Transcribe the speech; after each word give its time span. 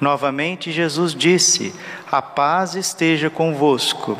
Novamente 0.00 0.70
Jesus 0.70 1.14
disse: 1.14 1.74
A 2.10 2.22
paz 2.22 2.74
esteja 2.74 3.28
convosco. 3.28 4.18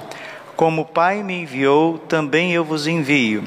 Como 0.57 0.83
o 0.83 0.87
Pai 0.87 1.23
me 1.23 1.43
enviou, 1.43 1.99
também 1.99 2.53
eu 2.53 2.65
vos 2.65 2.87
envio. 2.87 3.45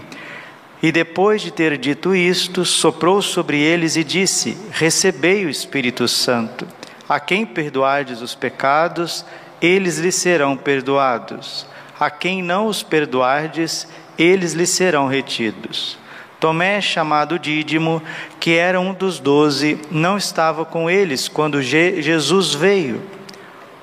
E 0.82 0.92
depois 0.92 1.42
de 1.42 1.52
ter 1.52 1.78
dito 1.78 2.16
isto, 2.16 2.66
soprou 2.66 3.22
sobre 3.22 3.60
eles 3.60 3.96
e 3.96 4.04
disse: 4.04 4.58
Recebei 4.72 5.46
o 5.46 5.50
Espírito 5.50 6.08
Santo. 6.08 6.66
A 7.08 7.20
quem 7.20 7.46
perdoardes 7.46 8.22
os 8.22 8.34
pecados, 8.34 9.26
eles 9.62 9.98
lhes 9.98 10.16
serão 10.16 10.56
perdoados. 10.56 11.68
A 12.00 12.10
quem 12.10 12.42
não 12.42 12.66
os 12.66 12.82
perdoardes, 12.82 13.88
eles 14.18 14.54
lhes 14.54 14.70
serão 14.70 15.08
retidos. 15.08 16.01
Tomé, 16.42 16.82
chamado 16.82 17.38
Dídimo, 17.38 18.02
que 18.40 18.56
era 18.56 18.80
um 18.80 18.96
dos 18.96 19.20
doze, 19.20 19.80
não 19.92 20.18
estava 20.18 20.66
com 20.66 20.90
eles 20.90 21.28
quando 21.28 21.62
Jesus 21.62 22.56
veio. 22.56 23.04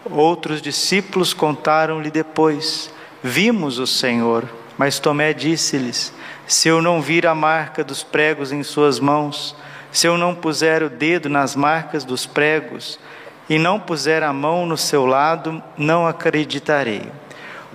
Outros 0.05 0.61
discípulos 0.61 1.33
contaram-lhe 1.33 2.11
depois: 2.11 2.93
Vimos 3.23 3.79
o 3.79 3.87
Senhor. 3.87 4.45
Mas 4.77 4.99
Tomé 4.99 5.33
disse-lhes: 5.33 6.13
Se 6.49 6.67
eu 6.67 6.83
não 6.83 7.01
vir 7.01 7.29
a 7.29 7.35
marca 7.35 7.85
dos 7.85 8.03
pregos 8.03 8.51
em 8.51 8.65
suas 8.65 8.99
mãos, 8.99 9.55
se 9.93 10.09
eu 10.09 10.19
não 10.19 10.35
puser 10.35 10.83
o 10.83 10.91
dedo 10.91 11.29
nas 11.29 11.55
marcas 11.55 12.03
dos 12.03 12.27
pregos, 12.27 12.99
e 13.49 13.57
não 13.57 13.79
puser 13.79 14.25
a 14.25 14.33
mão 14.33 14.67
no 14.67 14.77
seu 14.77 15.07
lado, 15.07 15.63
não 15.77 16.09
acreditarei. 16.09 17.03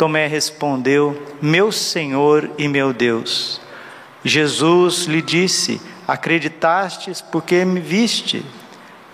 Tomé 0.00 0.26
respondeu: 0.26 1.22
Meu 1.42 1.70
Senhor 1.70 2.50
e 2.56 2.66
meu 2.66 2.90
Deus. 2.90 3.60
Jesus 4.24 5.04
lhe 5.04 5.20
disse: 5.20 5.78
Acreditastes 6.08 7.20
porque 7.20 7.66
me 7.66 7.80
viste. 7.80 8.42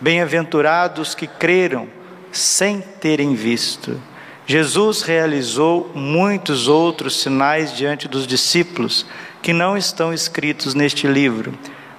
Bem-aventurados 0.01 1.13
que 1.13 1.27
creram 1.27 1.89
sem 2.31 2.81
terem 2.81 3.35
visto. 3.35 4.01
Jesus 4.47 5.03
realizou 5.03 5.91
muitos 5.93 6.69
outros 6.69 7.21
sinais 7.21 7.77
diante 7.77 8.07
dos 8.07 8.25
discípulos 8.25 9.05
que 9.43 9.53
não 9.53 9.77
estão 9.77 10.15
escritos 10.15 10.73
neste 10.73 11.09
livro, 11.09 11.53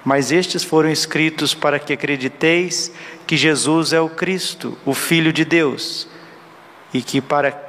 mas 0.06 0.31
estes 0.31 0.64
foram 0.64 0.90
escritos 0.90 1.53
para 1.53 1.78
que 1.78 1.92
acrediteis 1.92 2.90
que 3.26 3.36
Jesus 3.36 3.92
é 3.92 4.00
o 4.00 4.08
Cristo, 4.08 4.78
o 4.86 4.94
Filho 4.94 5.34
de 5.34 5.44
Deus, 5.44 6.08
e 6.94 7.02
que 7.02 7.20
para 7.20 7.66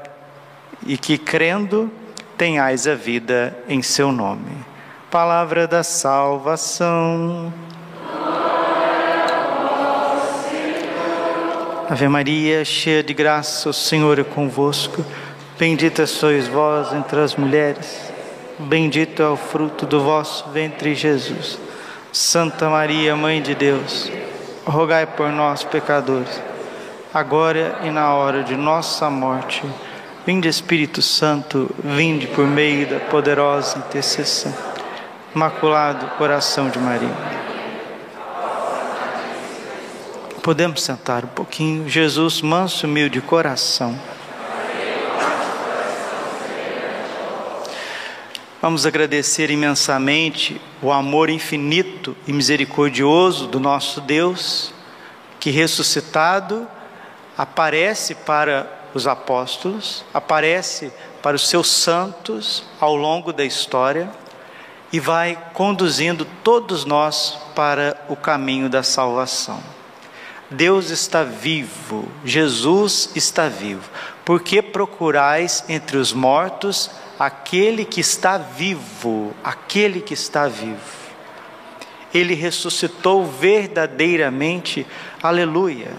e 0.89 0.97
que 0.97 1.19
crendo 1.19 1.93
tenhais 2.39 2.87
a 2.87 2.95
vida 2.95 3.57
em 3.69 3.83
seu 3.83 4.11
nome. 4.11 4.51
Palavra 5.11 5.69
da 5.69 5.85
salvação. 5.85 7.53
Ave 11.91 12.09
Maria, 12.09 12.65
cheia 12.65 13.03
de 13.03 13.13
graça, 13.13 13.69
o 13.69 13.73
Senhor 13.73 14.19
é 14.19 14.25
convosco. 14.25 15.05
Bendita 15.59 16.07
sois 16.07 16.49
vós 16.49 16.93
entre 16.93 17.21
as 17.21 17.37
mulheres. 17.37 18.11
Bendito 18.59 19.23
é 19.23 19.29
o 19.29 19.37
fruto 19.37 19.85
do 19.85 20.03
vosso 20.03 20.49
ventre, 20.51 20.95
Jesus. 20.95 21.59
Santa 22.13 22.69
Maria, 22.71 23.15
Mãe 23.15 23.43
de 23.43 23.55
Deus, 23.55 24.11
rogai 24.65 25.07
por 25.07 25.31
nós, 25.31 25.63
pecadores, 25.65 26.43
agora 27.13 27.79
e 27.85 27.91
na 27.91 28.15
hora 28.15 28.43
de 28.43 28.57
nossa 28.57 29.11
morte. 29.11 29.63
Vinde 30.29 30.47
Espírito 30.47 31.01
Santo, 31.01 31.75
vinde 31.83 32.27
por 32.27 32.47
meio 32.47 32.87
da 32.87 33.01
poderosa 33.01 33.79
intercessão. 33.79 34.55
Imaculado 35.35 36.07
coração 36.19 36.69
de 36.69 36.79
Maria. 36.79 37.17
Podemos 40.43 40.83
sentar 40.83 41.25
um 41.25 41.29
pouquinho. 41.29 41.89
Jesus, 41.89 42.43
manso 42.43 42.85
e 42.85 42.91
humilde 42.91 43.23
coração. 43.23 43.99
Vamos 48.61 48.85
agradecer 48.85 49.51
imensamente 49.51 50.61
o 50.83 50.93
amor 50.93 51.31
infinito 51.31 52.15
e 52.27 52.35
misericordioso 52.35 53.47
do 53.47 53.59
nosso 53.59 54.03
Deus, 54.03 54.75
que 55.41 55.49
ressuscitado 55.49 56.69
aparece 57.35 58.15
para 58.15 58.78
os 58.95 59.07
apóstolos, 59.07 60.05
aparece 60.13 60.93
para 61.23 61.37
os 61.37 61.49
seus 61.49 61.69
santos 61.69 62.65
ao 62.81 62.97
longo 62.97 63.33
da 63.33 63.45
história 63.45 64.09
e 64.93 64.99
vai 64.99 65.39
conduzindo 65.53 66.27
todos 66.43 66.85
nós 66.85 67.39
para 67.55 68.01
o 68.09 68.17
caminho 68.17 68.69
da 68.69 68.83
salvação. 68.83 69.63
Deus 70.51 70.89
está 70.89 71.23
vivo, 71.25 72.09
Jesus 72.25 73.11
está 73.15 73.49
vivo. 73.49 73.91
Por 74.25 74.41
que 74.41 74.63
procurais 74.63 75.63
entre 75.69 75.99
os 75.99 76.13
mortos 76.13 76.91
aquele 77.19 77.85
que 77.85 78.01
está 78.01 78.39
vivo, 78.39 79.35
aquele 79.45 80.01
que 80.01 80.15
está 80.15 80.49
vivo? 80.49 80.99
Ele 82.15 82.33
ressuscitou 82.33 83.27
verdadeiramente, 83.27 84.87
aleluia. 85.23 85.93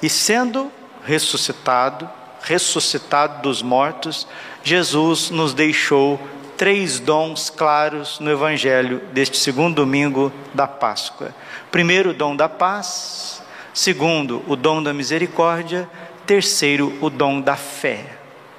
E 0.00 0.08
sendo 0.08 0.70
ressuscitado, 1.04 2.08
ressuscitado 2.42 3.42
dos 3.42 3.62
mortos, 3.62 4.26
Jesus 4.62 5.30
nos 5.30 5.54
deixou 5.54 6.20
três 6.56 7.00
dons 7.00 7.48
claros 7.48 8.20
no 8.20 8.30
Evangelho 8.30 9.00
deste 9.12 9.38
segundo 9.38 9.76
domingo 9.76 10.30
da 10.52 10.66
Páscoa. 10.66 11.34
Primeiro, 11.70 12.10
o 12.10 12.14
dom 12.14 12.36
da 12.36 12.48
paz. 12.48 13.42
Segundo, 13.72 14.44
o 14.46 14.56
dom 14.56 14.82
da 14.82 14.92
misericórdia. 14.92 15.88
Terceiro, 16.26 16.96
o 17.00 17.08
dom 17.08 17.40
da 17.40 17.56
fé. 17.56 18.04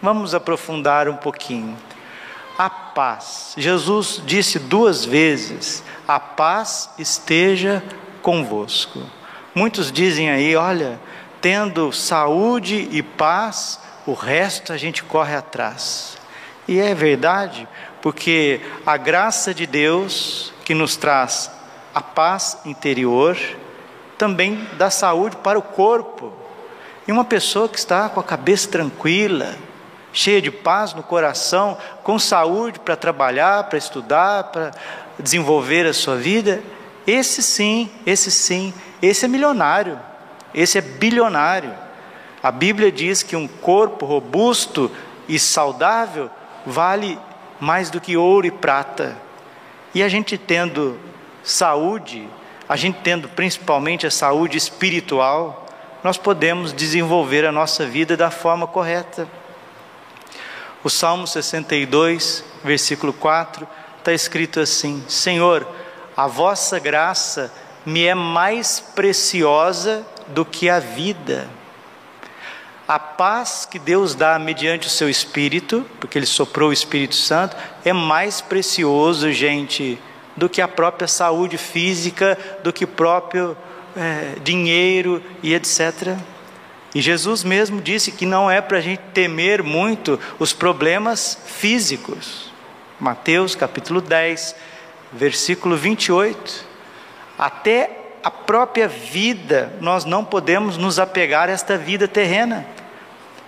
Vamos 0.02 0.34
aprofundar 0.34 1.08
um 1.08 1.16
pouquinho. 1.16 1.78
A 2.58 2.70
paz. 2.70 3.54
Jesus 3.56 4.22
disse 4.26 4.58
duas 4.58 5.06
vezes: 5.06 5.84
A 6.08 6.20
paz 6.20 6.90
esteja 6.98 7.84
convosco. 8.22 9.00
Muitos 9.54 9.92
dizem 9.92 10.30
aí, 10.30 10.56
olha, 10.56 11.00
tendo 11.42 11.92
saúde 11.92 12.88
e 12.92 13.02
paz, 13.02 13.80
o 14.06 14.14
resto 14.14 14.72
a 14.72 14.78
gente 14.78 15.04
corre 15.04 15.36
atrás. 15.36 16.18
E 16.68 16.80
é 16.80 16.94
verdade, 16.94 17.68
porque 18.02 18.62
a 18.86 18.96
graça 18.96 19.54
de 19.54 19.66
Deus 19.66 20.54
que 20.64 20.74
nos 20.74 20.96
traz 20.96 21.52
a 21.94 22.02
paz 22.02 22.60
interior, 22.66 23.38
também 24.18 24.68
dá 24.78 24.90
saúde 24.90 25.36
para 25.38 25.60
o 25.60 25.62
corpo. 25.62 26.32
E 27.08 27.12
uma 27.12 27.26
pessoa 27.26 27.68
que 27.68 27.78
está 27.78 28.08
com 28.08 28.20
a 28.20 28.24
cabeça 28.24 28.70
tranquila, 28.70 29.56
cheia 30.14 30.42
de 30.42 30.52
paz 30.52 30.94
no 30.94 31.04
coração, 31.04 31.78
com 32.04 32.18
saúde 32.20 32.80
para 32.80 32.96
trabalhar, 32.96 33.66
para 33.66 33.78
estudar, 33.78 34.46
para 34.46 34.72
desenvolver 35.20 35.86
a 35.86 35.94
sua 35.94 36.16
vida, 36.16 36.62
esse 37.06 37.42
sim, 37.42 37.90
esse 38.06 38.30
sim, 38.30 38.74
esse 39.02 39.26
é 39.26 39.28
milionário, 39.28 40.00
esse 40.54 40.78
é 40.78 40.82
bilionário. 40.82 41.74
A 42.42 42.52
Bíblia 42.52 42.92
diz 42.92 43.24
que 43.24 43.36
um 43.36 43.48
corpo 43.48 44.06
robusto 44.06 44.92
e 45.28 45.38
saudável 45.40 46.30
vale 46.66 47.18
mais 47.60 47.90
do 47.90 48.02
que 48.02 48.18
ouro 48.18 48.48
e 48.48 48.52
prata. 48.52 49.18
E 49.94 50.02
a 50.02 50.10
gente 50.10 50.38
tendo 50.38 51.00
saúde, 51.44 52.28
a 52.68 52.76
gente 52.76 53.00
tendo 53.04 53.30
principalmente 53.30 54.08
a 54.08 54.12
saúde 54.12 54.58
espiritual, 54.58 55.68
nós 56.04 56.18
podemos 56.18 56.74
desenvolver 56.74 57.46
a 57.46 57.52
nossa 57.52 57.86
vida 57.86 58.18
da 58.18 58.32
forma 58.32 58.66
correta. 58.66 59.28
O 60.84 60.90
Salmo 60.90 61.28
62, 61.28 62.44
versículo 62.64 63.14
4, 63.14 63.68
está 64.00 64.12
escrito 64.12 64.60
assim: 64.60 65.04
Senhor, 65.08 65.68
a 66.18 66.26
vossa 66.26 66.80
graça 66.80 67.54
me 67.86 68.06
é 68.06 68.16
mais 68.16 68.80
preciosa 68.80 70.06
do 70.28 70.46
que 70.46 70.70
a 70.70 70.80
vida. 70.80 71.50
A 72.88 73.00
paz 73.00 73.68
que 73.70 73.80
Deus 73.80 74.16
dá 74.16 74.38
mediante 74.38 74.88
o 74.88 74.90
seu 74.90 75.10
Espírito, 75.10 75.86
porque 76.00 76.18
Ele 76.18 76.26
soprou 76.26 76.70
o 76.70 76.74
Espírito 76.74 77.16
Santo, 77.16 77.56
é 77.86 77.94
mais 77.94 78.42
precioso, 78.42 79.32
gente, 79.32 79.98
do 80.36 80.50
que 80.50 80.62
a 80.62 80.68
própria 80.68 81.08
saúde 81.08 81.58
física, 81.58 82.38
do 82.64 82.74
que 82.74 82.86
próprio 82.86 83.56
é, 83.96 84.36
dinheiro 84.44 85.24
e 85.42 85.54
etc. 85.54 86.18
E 86.94 87.02
Jesus 87.02 87.44
mesmo 87.44 87.82
disse 87.82 88.12
que 88.12 88.26
não 88.26 88.52
é 88.52 88.60
para 88.60 88.80
a 88.80 88.82
gente 88.82 89.02
temer 89.14 89.64
muito 89.64 90.20
os 90.38 90.52
problemas 90.52 91.38
físicos. 91.46 92.52
Mateus 93.00 93.56
capítulo 93.56 94.02
10, 94.02 94.56
versículo 95.14 95.78
28. 95.78 96.66
Até 97.38 98.01
a 98.24 98.30
própria 98.30 98.88
vida, 98.88 99.74
nós 99.82 100.06
não 100.06 100.24
podemos 100.24 100.78
nos 100.78 101.00
apegar 101.00 101.50
a 101.50 101.52
esta 101.52 101.78
vida 101.78 102.08
terrena. 102.08 102.66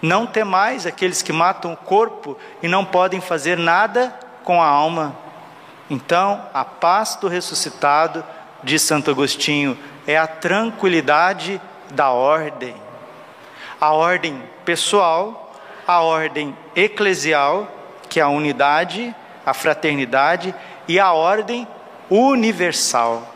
Não 0.02 0.26
temais 0.26 0.86
aqueles 0.86 1.22
que 1.22 1.32
matam 1.32 1.74
o 1.74 1.78
corpo 1.78 2.38
e 2.62 2.68
não 2.68 2.84
podem 2.84 3.22
fazer 3.22 3.58
nada 3.58 4.14
com 4.44 4.62
a 4.62 4.68
alma. 4.68 5.16
Então, 5.90 6.46
a 6.54 6.66
paz 6.66 7.16
do 7.16 7.28
ressuscitado, 7.28 8.24
diz 8.64 8.82
Santo 8.82 9.12
Agostinho, 9.12 9.78
é 10.08 10.18
a 10.18 10.28
tranquilidade 10.28 11.62
da 11.92 12.10
ordem. 12.12 12.76
A 13.80 13.92
ordem 13.92 14.42
pessoal, 14.66 15.54
a 15.86 16.02
ordem 16.02 16.56
eclesial, 16.76 17.68
que 18.10 18.20
é 18.20 18.24
a 18.24 18.30
unidade, 18.30 19.14
a 19.46 19.54
fraternidade, 19.54 20.54
e 20.88 21.00
a 21.00 21.12
ordem 21.12 21.68
universal, 22.10 23.33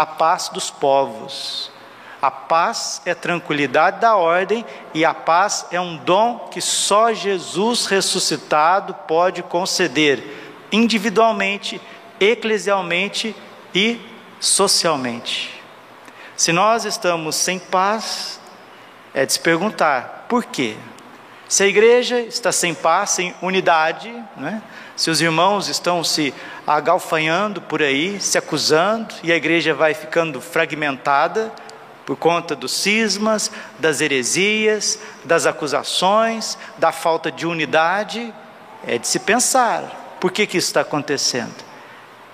a 0.00 0.06
paz 0.06 0.48
dos 0.48 0.70
povos. 0.70 1.70
A 2.22 2.30
paz 2.30 3.02
é 3.04 3.14
tranquilidade 3.14 4.00
da 4.00 4.16
ordem 4.16 4.64
e 4.94 5.04
a 5.04 5.12
paz 5.12 5.66
é 5.70 5.78
um 5.78 5.98
dom 5.98 6.48
que 6.50 6.58
só 6.62 7.12
Jesus 7.12 7.84
ressuscitado 7.84 8.94
pode 9.06 9.42
conceder, 9.42 10.56
individualmente, 10.72 11.78
eclesialmente 12.18 13.36
e 13.74 14.00
socialmente. 14.40 15.62
Se 16.34 16.50
nós 16.50 16.86
estamos 16.86 17.36
sem 17.36 17.58
paz, 17.58 18.40
é 19.12 19.26
de 19.26 19.34
se 19.34 19.40
perguntar 19.40 20.24
por 20.30 20.46
quê? 20.46 20.78
Se 21.50 21.64
a 21.64 21.66
igreja 21.66 22.20
está 22.20 22.52
sem 22.52 22.72
paz, 22.72 23.10
sem 23.10 23.34
unidade, 23.42 24.08
né? 24.36 24.62
se 24.94 25.10
os 25.10 25.20
irmãos 25.20 25.66
estão 25.66 26.04
se 26.04 26.32
agalfanhando 26.64 27.60
por 27.60 27.82
aí, 27.82 28.20
se 28.20 28.38
acusando, 28.38 29.12
e 29.24 29.32
a 29.32 29.34
igreja 29.34 29.74
vai 29.74 29.92
ficando 29.92 30.40
fragmentada 30.40 31.52
por 32.06 32.14
conta 32.14 32.54
dos 32.54 32.70
cismas, 32.70 33.50
das 33.80 34.00
heresias, 34.00 35.00
das 35.24 35.44
acusações, 35.44 36.56
da 36.78 36.92
falta 36.92 37.32
de 37.32 37.44
unidade, 37.44 38.32
é 38.86 38.96
de 38.96 39.08
se 39.08 39.18
pensar 39.18 40.18
por 40.20 40.30
que, 40.30 40.46
que 40.46 40.56
isso 40.56 40.68
está 40.68 40.82
acontecendo. 40.82 41.64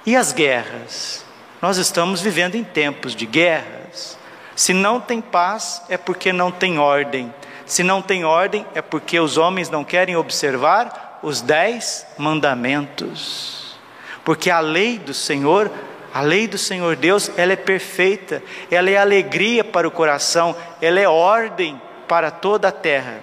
E 0.05 0.15
as 0.15 0.31
guerras? 0.31 1.25
Nós 1.63 1.79
estamos 1.79 2.21
vivendo 2.21 2.55
em 2.55 2.65
tempos 2.65 3.17
de 3.17 3.25
guerra 3.25 3.87
se 4.57 4.73
não 4.73 4.99
tem 4.99 5.21
paz, 5.21 5.83
é 5.91 5.99
porque 5.99 6.33
não 6.33 6.51
tem 6.51 6.79
ordem. 6.79 7.33
Se 7.67 7.83
não 7.83 8.01
tem 8.01 8.25
ordem, 8.25 8.65
é 8.75 8.81
porque 8.81 9.19
os 9.19 9.37
homens 9.37 9.69
não 9.69 9.85
querem 9.85 10.17
observar 10.17 11.19
os 11.23 11.41
dez 11.41 12.07
mandamentos. 12.17 13.77
Porque 14.25 14.51
a 14.51 14.61
lei 14.61 14.99
do 14.99 15.13
Senhor, 15.13 15.71
a 16.15 16.21
lei 16.21 16.47
do 16.47 16.57
Senhor 16.57 16.95
Deus, 16.95 17.31
ela 17.37 17.53
é 17.53 17.57
perfeita, 17.57 18.43
ela 18.71 18.89
é 18.89 18.97
alegria 18.97 19.65
para 19.65 19.87
o 19.87 19.91
coração, 19.91 20.55
ela 20.81 21.01
é 21.01 21.09
ordem 21.09 21.81
para 22.07 22.31
toda 22.31 22.69
a 22.69 22.73
terra. 22.73 23.21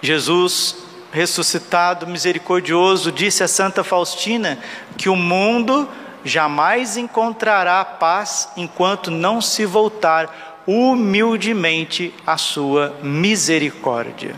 Jesus, 0.00 0.76
ressuscitado, 1.10 2.06
misericordioso, 2.06 3.10
disse 3.10 3.42
a 3.42 3.48
Santa 3.48 3.82
Faustina 3.82 4.58
que 4.96 5.08
o 5.08 5.16
mundo 5.16 5.88
jamais 6.24 6.96
encontrará 6.96 7.84
paz 7.84 8.48
enquanto 8.56 9.10
não 9.10 9.40
se 9.40 9.64
voltar 9.66 10.53
humildemente 10.66 12.14
à 12.26 12.36
sua 12.36 12.96
misericórdia. 13.02 14.34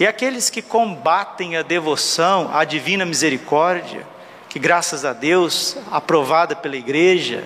E 0.00 0.06
aqueles 0.06 0.48
que 0.48 0.62
combatem 0.62 1.56
a 1.56 1.62
devoção 1.62 2.50
à 2.52 2.64
divina 2.64 3.04
misericórdia, 3.04 4.06
que 4.48 4.58
graças 4.58 5.04
a 5.04 5.12
Deus, 5.12 5.76
aprovada 5.90 6.54
pela 6.54 6.76
igreja, 6.76 7.44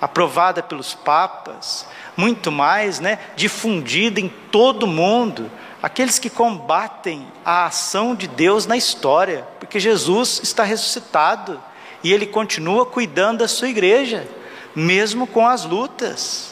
aprovada 0.00 0.62
pelos 0.62 0.94
papas, 0.94 1.86
muito 2.16 2.50
mais, 2.52 3.00
né, 3.00 3.18
difundida 3.36 4.20
em 4.20 4.28
todo 4.50 4.84
o 4.84 4.86
mundo, 4.86 5.50
aqueles 5.82 6.18
que 6.18 6.30
combatem 6.30 7.26
a 7.44 7.66
ação 7.66 8.14
de 8.14 8.26
Deus 8.26 8.66
na 8.66 8.76
história, 8.76 9.46
porque 9.58 9.80
Jesus 9.80 10.40
está 10.42 10.64
ressuscitado 10.64 11.60
e 12.02 12.12
ele 12.12 12.26
continua 12.26 12.86
cuidando 12.86 13.38
da 13.38 13.48
sua 13.48 13.68
igreja, 13.68 14.26
mesmo 14.74 15.26
com 15.26 15.46
as 15.46 15.64
lutas. 15.64 16.49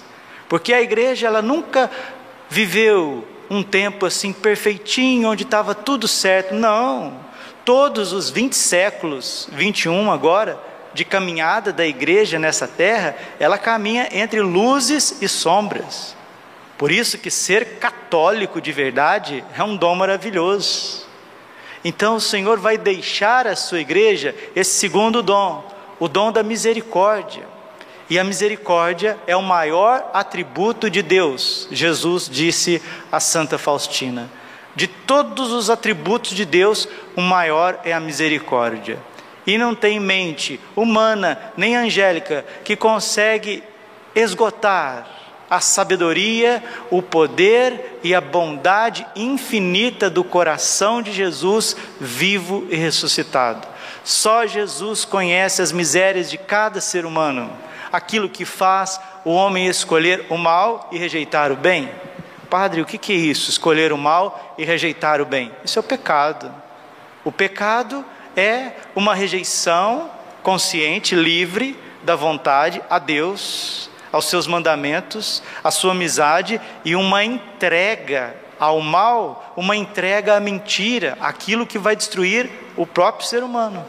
Porque 0.48 0.72
a 0.72 0.80
igreja 0.80 1.26
ela 1.26 1.42
nunca 1.42 1.90
viveu 2.48 3.26
um 3.50 3.62
tempo 3.62 4.06
assim 4.06 4.32
perfeitinho, 4.32 5.30
onde 5.30 5.44
estava 5.44 5.74
tudo 5.74 6.08
certo. 6.08 6.54
Não. 6.54 7.14
Todos 7.64 8.12
os 8.12 8.30
20 8.30 8.54
séculos, 8.54 9.48
21 9.52 10.10
agora, 10.10 10.58
de 10.94 11.04
caminhada 11.04 11.72
da 11.72 11.86
igreja 11.86 12.38
nessa 12.38 12.66
terra, 12.66 13.16
ela 13.38 13.58
caminha 13.58 14.08
entre 14.12 14.40
luzes 14.40 15.20
e 15.20 15.28
sombras. 15.28 16.16
Por 16.78 16.90
isso 16.90 17.18
que 17.18 17.30
ser 17.30 17.78
católico 17.78 18.60
de 18.60 18.72
verdade 18.72 19.44
é 19.56 19.62
um 19.62 19.76
dom 19.76 19.96
maravilhoso. 19.96 21.06
Então 21.84 22.16
o 22.16 22.20
Senhor 22.20 22.58
vai 22.58 22.78
deixar 22.78 23.46
à 23.46 23.54
sua 23.56 23.80
igreja 23.80 24.34
esse 24.54 24.78
segundo 24.78 25.22
dom, 25.22 25.64
o 25.98 26.08
dom 26.08 26.32
da 26.32 26.42
misericórdia. 26.42 27.57
E 28.10 28.18
a 28.18 28.24
misericórdia 28.24 29.18
é 29.26 29.36
o 29.36 29.42
maior 29.42 30.10
atributo 30.14 30.88
de 30.88 31.02
Deus. 31.02 31.68
Jesus 31.70 32.28
disse 32.30 32.82
a 33.12 33.20
Santa 33.20 33.58
Faustina: 33.58 34.30
de 34.74 34.86
todos 34.86 35.50
os 35.50 35.70
atributos 35.70 36.30
de 36.30 36.44
Deus, 36.44 36.88
o 37.16 37.20
maior 37.20 37.80
é 37.84 37.92
a 37.92 37.98
misericórdia. 37.98 38.98
E 39.44 39.58
não 39.58 39.74
tem 39.74 39.98
mente 39.98 40.60
humana 40.76 41.52
nem 41.56 41.76
angélica 41.76 42.44
que 42.62 42.76
consegue 42.76 43.62
esgotar 44.14 45.18
a 45.50 45.60
sabedoria, 45.60 46.62
o 46.90 47.00
poder 47.02 47.98
e 48.04 48.14
a 48.14 48.20
bondade 48.20 49.06
infinita 49.16 50.10
do 50.10 50.22
coração 50.22 51.00
de 51.00 51.10
Jesus 51.10 51.76
vivo 51.98 52.66
e 52.70 52.76
ressuscitado. 52.76 53.66
Só 54.04 54.46
Jesus 54.46 55.04
conhece 55.04 55.62
as 55.62 55.72
misérias 55.72 56.30
de 56.30 56.38
cada 56.38 56.80
ser 56.80 57.04
humano, 57.06 57.50
aquilo 57.92 58.28
que 58.28 58.44
faz 58.44 59.00
o 59.24 59.30
homem 59.30 59.66
escolher 59.66 60.26
o 60.28 60.36
mal 60.36 60.88
e 60.92 60.98
rejeitar 60.98 61.52
o 61.52 61.56
bem. 61.56 61.90
Padre, 62.48 62.80
o 62.80 62.86
que 62.86 63.12
é 63.12 63.16
isso? 63.16 63.50
Escolher 63.50 63.92
o 63.92 63.98
mal 63.98 64.54
e 64.56 64.64
rejeitar 64.64 65.20
o 65.20 65.26
bem? 65.26 65.52
Isso 65.64 65.78
é 65.78 65.80
o 65.80 65.84
pecado. 65.84 66.52
O 67.24 67.30
pecado 67.30 68.04
é 68.36 68.72
uma 68.96 69.14
rejeição 69.14 70.10
consciente, 70.42 71.14
livre 71.14 71.78
da 72.02 72.16
vontade 72.16 72.80
a 72.88 72.98
Deus 72.98 73.90
aos 74.10 74.26
seus 74.26 74.46
mandamentos, 74.46 75.42
a 75.62 75.70
sua 75.70 75.92
amizade 75.92 76.60
e 76.84 76.96
uma 76.96 77.22
entrega 77.24 78.34
ao 78.58 78.80
mal, 78.80 79.52
uma 79.56 79.76
entrega 79.76 80.36
à 80.36 80.40
mentira, 80.40 81.16
aquilo 81.20 81.66
que 81.66 81.78
vai 81.78 81.94
destruir 81.94 82.50
o 82.76 82.86
próprio 82.86 83.26
ser 83.26 83.42
humano. 83.42 83.84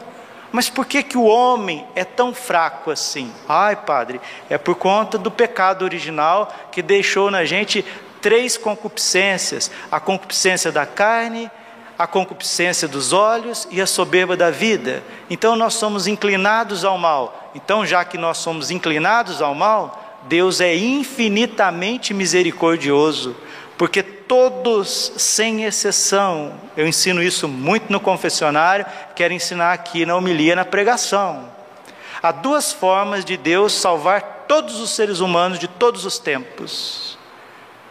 Mas 0.52 0.68
por 0.68 0.86
que, 0.86 1.02
que 1.02 1.16
o 1.16 1.24
homem 1.24 1.86
é 1.94 2.04
tão 2.04 2.34
fraco 2.34 2.90
assim? 2.90 3.32
Ai, 3.48 3.76
padre, 3.76 4.20
é 4.48 4.58
por 4.58 4.74
conta 4.74 5.16
do 5.16 5.30
pecado 5.30 5.84
original 5.84 6.52
que 6.72 6.82
deixou 6.82 7.30
na 7.30 7.44
gente 7.44 7.84
três 8.20 8.56
concupiscências: 8.56 9.70
a 9.90 10.00
concupiscência 10.00 10.72
da 10.72 10.84
carne, 10.84 11.50
a 11.98 12.06
concupiscência 12.06 12.88
dos 12.88 13.12
olhos 13.12 13.68
e 13.70 13.80
a 13.80 13.86
soberba 13.86 14.36
da 14.36 14.50
vida. 14.50 15.02
Então 15.28 15.54
nós 15.54 15.74
somos 15.74 16.06
inclinados 16.06 16.84
ao 16.84 16.96
mal. 16.96 17.50
Então, 17.54 17.84
já 17.84 18.04
que 18.04 18.16
nós 18.16 18.38
somos 18.38 18.70
inclinados 18.70 19.42
ao 19.42 19.54
mal, 19.54 20.18
Deus 20.22 20.60
é 20.60 20.74
infinitamente 20.74 22.14
misericordioso, 22.14 23.36
porque 23.80 24.02
todos, 24.02 25.10
sem 25.16 25.64
exceção, 25.64 26.52
eu 26.76 26.86
ensino 26.86 27.22
isso 27.22 27.48
muito 27.48 27.90
no 27.90 27.98
confessionário, 27.98 28.84
quero 29.16 29.32
ensinar 29.32 29.72
aqui 29.72 30.04
na 30.04 30.14
homilia, 30.16 30.54
na 30.54 30.66
pregação. 30.66 31.50
Há 32.22 32.30
duas 32.30 32.74
formas 32.74 33.24
de 33.24 33.38
Deus 33.38 33.72
salvar 33.72 34.44
todos 34.46 34.78
os 34.80 34.90
seres 34.90 35.20
humanos 35.20 35.58
de 35.58 35.66
todos 35.66 36.04
os 36.04 36.18
tempos. 36.18 37.16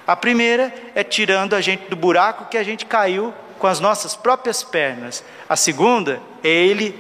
A 0.06 0.16
primeira 0.16 0.72
é 0.94 1.04
tirando 1.04 1.56
a 1.56 1.60
gente 1.60 1.90
do 1.90 1.96
buraco 1.96 2.52
que 2.52 2.58
a 2.60 2.64
gente 2.64 2.86
caiu 2.86 3.34
com 3.58 3.66
as 3.66 3.80
nossas 3.80 4.16
próprias 4.16 4.64
pernas. 4.64 5.24
A 5.50 5.56
segunda 5.56 6.22
é 6.44 6.50
Ele 6.50 6.96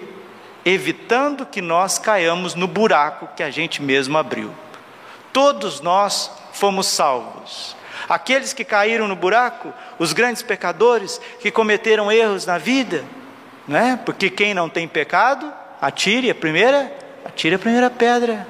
evitando 0.65 1.45
que 1.45 1.61
nós 1.61 1.99
caiamos 1.99 2.55
no 2.55 2.65
buraco 2.65 3.29
que 3.35 3.43
a 3.43 3.51
gente 3.51 3.83
mesmo 3.83 4.17
abriu. 4.17 4.51
Todos 5.31 5.79
nós 5.79 6.31
fomos 6.53 6.87
salvos. 6.87 7.77
Aqueles 8.07 8.53
que 8.53 8.63
caíram 8.63 9.07
no 9.07 9.15
buraco, 9.15 9.73
os 9.97 10.13
grandes 10.13 10.41
pecadores 10.41 11.19
que 11.39 11.51
cometeram 11.51 12.11
erros 12.11 12.45
na 12.45 12.57
vida, 12.57 13.03
né? 13.67 13.99
Porque 14.05 14.29
quem 14.29 14.53
não 14.53 14.69
tem 14.69 14.87
pecado, 14.87 15.51
atire 15.81 16.29
a 16.29 16.35
primeira, 16.35 16.91
atire 17.25 17.55
a 17.55 17.59
primeira 17.59 17.89
pedra. 17.89 18.47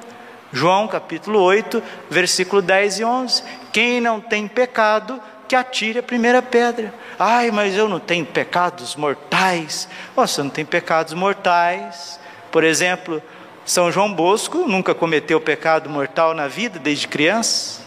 João 0.52 0.88
capítulo 0.88 1.40
8, 1.40 1.82
versículo 2.08 2.60
10 2.60 3.00
e 3.00 3.04
11. 3.04 3.44
Quem 3.72 4.00
não 4.00 4.20
tem 4.20 4.48
pecado, 4.48 5.20
que 5.50 5.56
atire 5.56 5.98
a 5.98 6.02
primeira 6.02 6.40
pedra. 6.40 6.94
Ai, 7.18 7.50
mas 7.50 7.76
eu 7.76 7.88
não 7.88 7.98
tenho 7.98 8.24
pecados 8.24 8.94
mortais. 8.94 9.88
Você 10.14 10.40
não 10.42 10.48
tem 10.48 10.64
pecados 10.64 11.12
mortais. 11.12 12.20
Por 12.52 12.62
exemplo, 12.62 13.20
São 13.64 13.90
João 13.90 14.12
Bosco 14.12 14.58
nunca 14.58 14.94
cometeu 14.94 15.40
pecado 15.40 15.90
mortal 15.90 16.34
na 16.34 16.46
vida 16.46 16.78
desde 16.78 17.08
criança. 17.08 17.82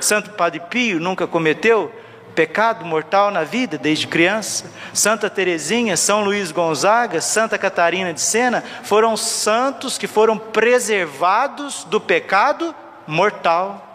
Santo 0.00 0.30
Padre 0.30 0.60
Pio 0.68 1.00
nunca 1.00 1.26
cometeu 1.26 1.92
pecado 2.34 2.84
mortal 2.84 3.30
na 3.30 3.42
vida 3.42 3.76
desde 3.76 4.06
criança. 4.06 4.70
Santa 4.94 5.28
Teresinha, 5.28 5.96
São 5.96 6.22
Luís 6.22 6.52
Gonzaga, 6.52 7.20
Santa 7.20 7.58
Catarina 7.58 8.14
de 8.14 8.20
Sena 8.20 8.62
foram 8.84 9.16
santos 9.16 9.98
que 9.98 10.06
foram 10.06 10.38
preservados 10.38 11.84
do 11.84 12.00
pecado 12.00 12.74
mortal 13.06 13.88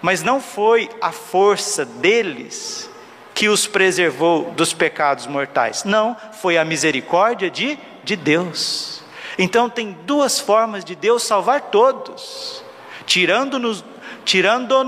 mas 0.00 0.22
não 0.22 0.40
foi 0.40 0.88
a 1.00 1.10
força 1.10 1.84
deles 1.84 2.88
que 3.34 3.48
os 3.48 3.66
preservou 3.66 4.50
dos 4.52 4.72
pecados 4.72 5.26
mortais. 5.26 5.84
Não, 5.84 6.16
foi 6.40 6.58
a 6.58 6.64
misericórdia 6.64 7.50
de, 7.50 7.78
de 8.02 8.16
Deus. 8.16 9.02
Então 9.38 9.70
tem 9.70 9.96
duas 10.04 10.40
formas 10.40 10.84
de 10.84 10.94
Deus 10.94 11.22
salvar 11.22 11.62
todos: 11.62 12.62
tirando-nos 13.06 13.84
tirando 14.28 14.84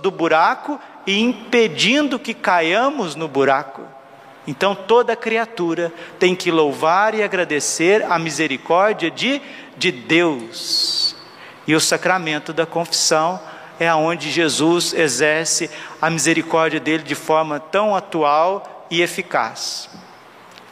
do 0.00 0.08
buraco 0.08 0.80
e 1.04 1.20
impedindo 1.20 2.16
que 2.16 2.32
caiamos 2.32 3.16
no 3.16 3.26
buraco. 3.26 3.82
Então 4.46 4.72
toda 4.72 5.16
criatura 5.16 5.92
tem 6.16 6.32
que 6.36 6.48
louvar 6.48 7.12
e 7.12 7.20
agradecer 7.20 8.04
a 8.04 8.20
misericórdia 8.20 9.10
de, 9.10 9.42
de 9.76 9.90
Deus. 9.90 11.16
E 11.66 11.74
o 11.74 11.80
sacramento 11.80 12.52
da 12.52 12.64
confissão 12.64 13.40
é 13.80 13.88
aonde 13.88 14.30
Jesus 14.30 14.94
exerce 14.94 15.68
a 16.00 16.08
misericórdia 16.08 16.78
dele 16.78 17.02
de 17.02 17.16
forma 17.16 17.58
tão 17.58 17.96
atual 17.96 18.86
e 18.88 19.02
eficaz. 19.02 19.90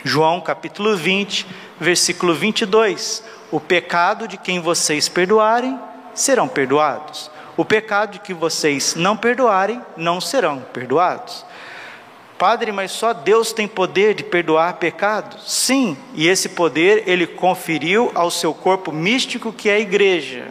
João 0.04 0.40
capítulo 0.40 0.96
20, 0.96 1.44
versículo 1.80 2.34
22. 2.34 3.24
O 3.50 3.58
pecado 3.58 4.28
de 4.28 4.36
quem 4.36 4.60
vocês 4.60 5.08
perdoarem 5.08 5.76
serão 6.14 6.46
perdoados. 6.46 7.32
O 7.62 7.64
pecado 7.64 8.18
que 8.18 8.34
vocês 8.34 8.96
não 8.96 9.16
perdoarem 9.16 9.80
não 9.96 10.20
serão 10.20 10.58
perdoados. 10.72 11.46
Padre, 12.36 12.72
mas 12.72 12.90
só 12.90 13.12
Deus 13.12 13.52
tem 13.52 13.68
poder 13.68 14.14
de 14.14 14.24
perdoar 14.24 14.78
pecados? 14.78 15.44
Sim, 15.46 15.96
e 16.12 16.26
esse 16.26 16.48
poder 16.48 17.04
ele 17.06 17.24
conferiu 17.24 18.10
ao 18.16 18.32
seu 18.32 18.52
corpo 18.52 18.90
místico 18.90 19.52
que 19.52 19.68
é 19.68 19.74
a 19.74 19.78
igreja. 19.78 20.48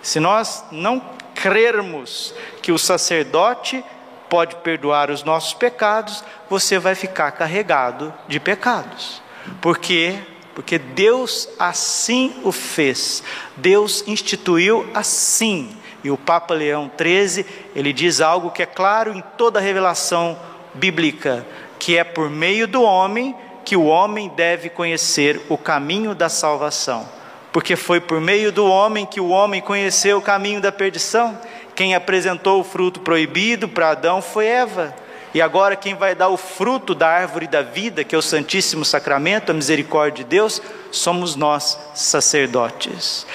Se 0.00 0.18
nós 0.18 0.64
não 0.72 1.04
crermos 1.34 2.34
que 2.62 2.72
o 2.72 2.78
sacerdote 2.78 3.84
pode 4.30 4.56
perdoar 4.56 5.10
os 5.10 5.22
nossos 5.22 5.52
pecados, 5.52 6.24
você 6.48 6.78
vai 6.78 6.94
ficar 6.94 7.30
carregado 7.32 8.10
de 8.26 8.40
pecados. 8.40 9.20
Por 9.60 9.76
quê? 9.76 10.18
Porque 10.54 10.78
Deus 10.78 11.46
assim 11.58 12.40
o 12.42 12.50
fez. 12.50 13.22
Deus 13.54 14.02
instituiu 14.06 14.88
assim. 14.94 15.76
E 16.04 16.10
o 16.10 16.16
Papa 16.16 16.54
Leão 16.54 16.90
XIII, 16.98 17.46
ele 17.74 17.92
diz 17.92 18.20
algo 18.20 18.50
que 18.50 18.62
é 18.62 18.66
claro 18.66 19.12
em 19.12 19.22
toda 19.36 19.58
a 19.58 19.62
revelação 19.62 20.36
bíblica, 20.74 21.46
que 21.78 21.96
é 21.96 22.04
por 22.04 22.28
meio 22.28 22.66
do 22.66 22.82
homem 22.82 23.34
que 23.64 23.76
o 23.76 23.84
homem 23.84 24.28
deve 24.34 24.68
conhecer 24.68 25.40
o 25.48 25.56
caminho 25.56 26.14
da 26.14 26.28
salvação 26.28 27.06
porque 27.52 27.76
foi 27.76 28.00
por 28.00 28.20
meio 28.20 28.50
do 28.50 28.66
homem 28.66 29.04
que 29.04 29.20
o 29.20 29.28
homem 29.28 29.60
conheceu 29.60 30.16
o 30.16 30.22
caminho 30.22 30.60
da 30.60 30.72
perdição. 30.72 31.38
Quem 31.74 31.94
apresentou 31.94 32.60
o 32.60 32.64
fruto 32.64 33.00
proibido 33.00 33.68
para 33.68 33.90
Adão 33.90 34.22
foi 34.22 34.46
Eva. 34.46 34.94
E 35.34 35.40
agora 35.40 35.76
quem 35.76 35.94
vai 35.94 36.14
dar 36.14 36.28
o 36.28 36.36
fruto 36.36 36.94
da 36.94 37.08
árvore 37.08 37.46
da 37.46 37.62
vida, 37.62 38.04
que 38.04 38.14
é 38.14 38.18
o 38.18 38.22
Santíssimo 38.22 38.84
Sacramento, 38.84 39.50
a 39.50 39.54
misericórdia 39.54 40.24
de 40.24 40.30
Deus, 40.30 40.60
somos 40.90 41.36
nós, 41.36 41.78
sacerdotes. 41.94 43.26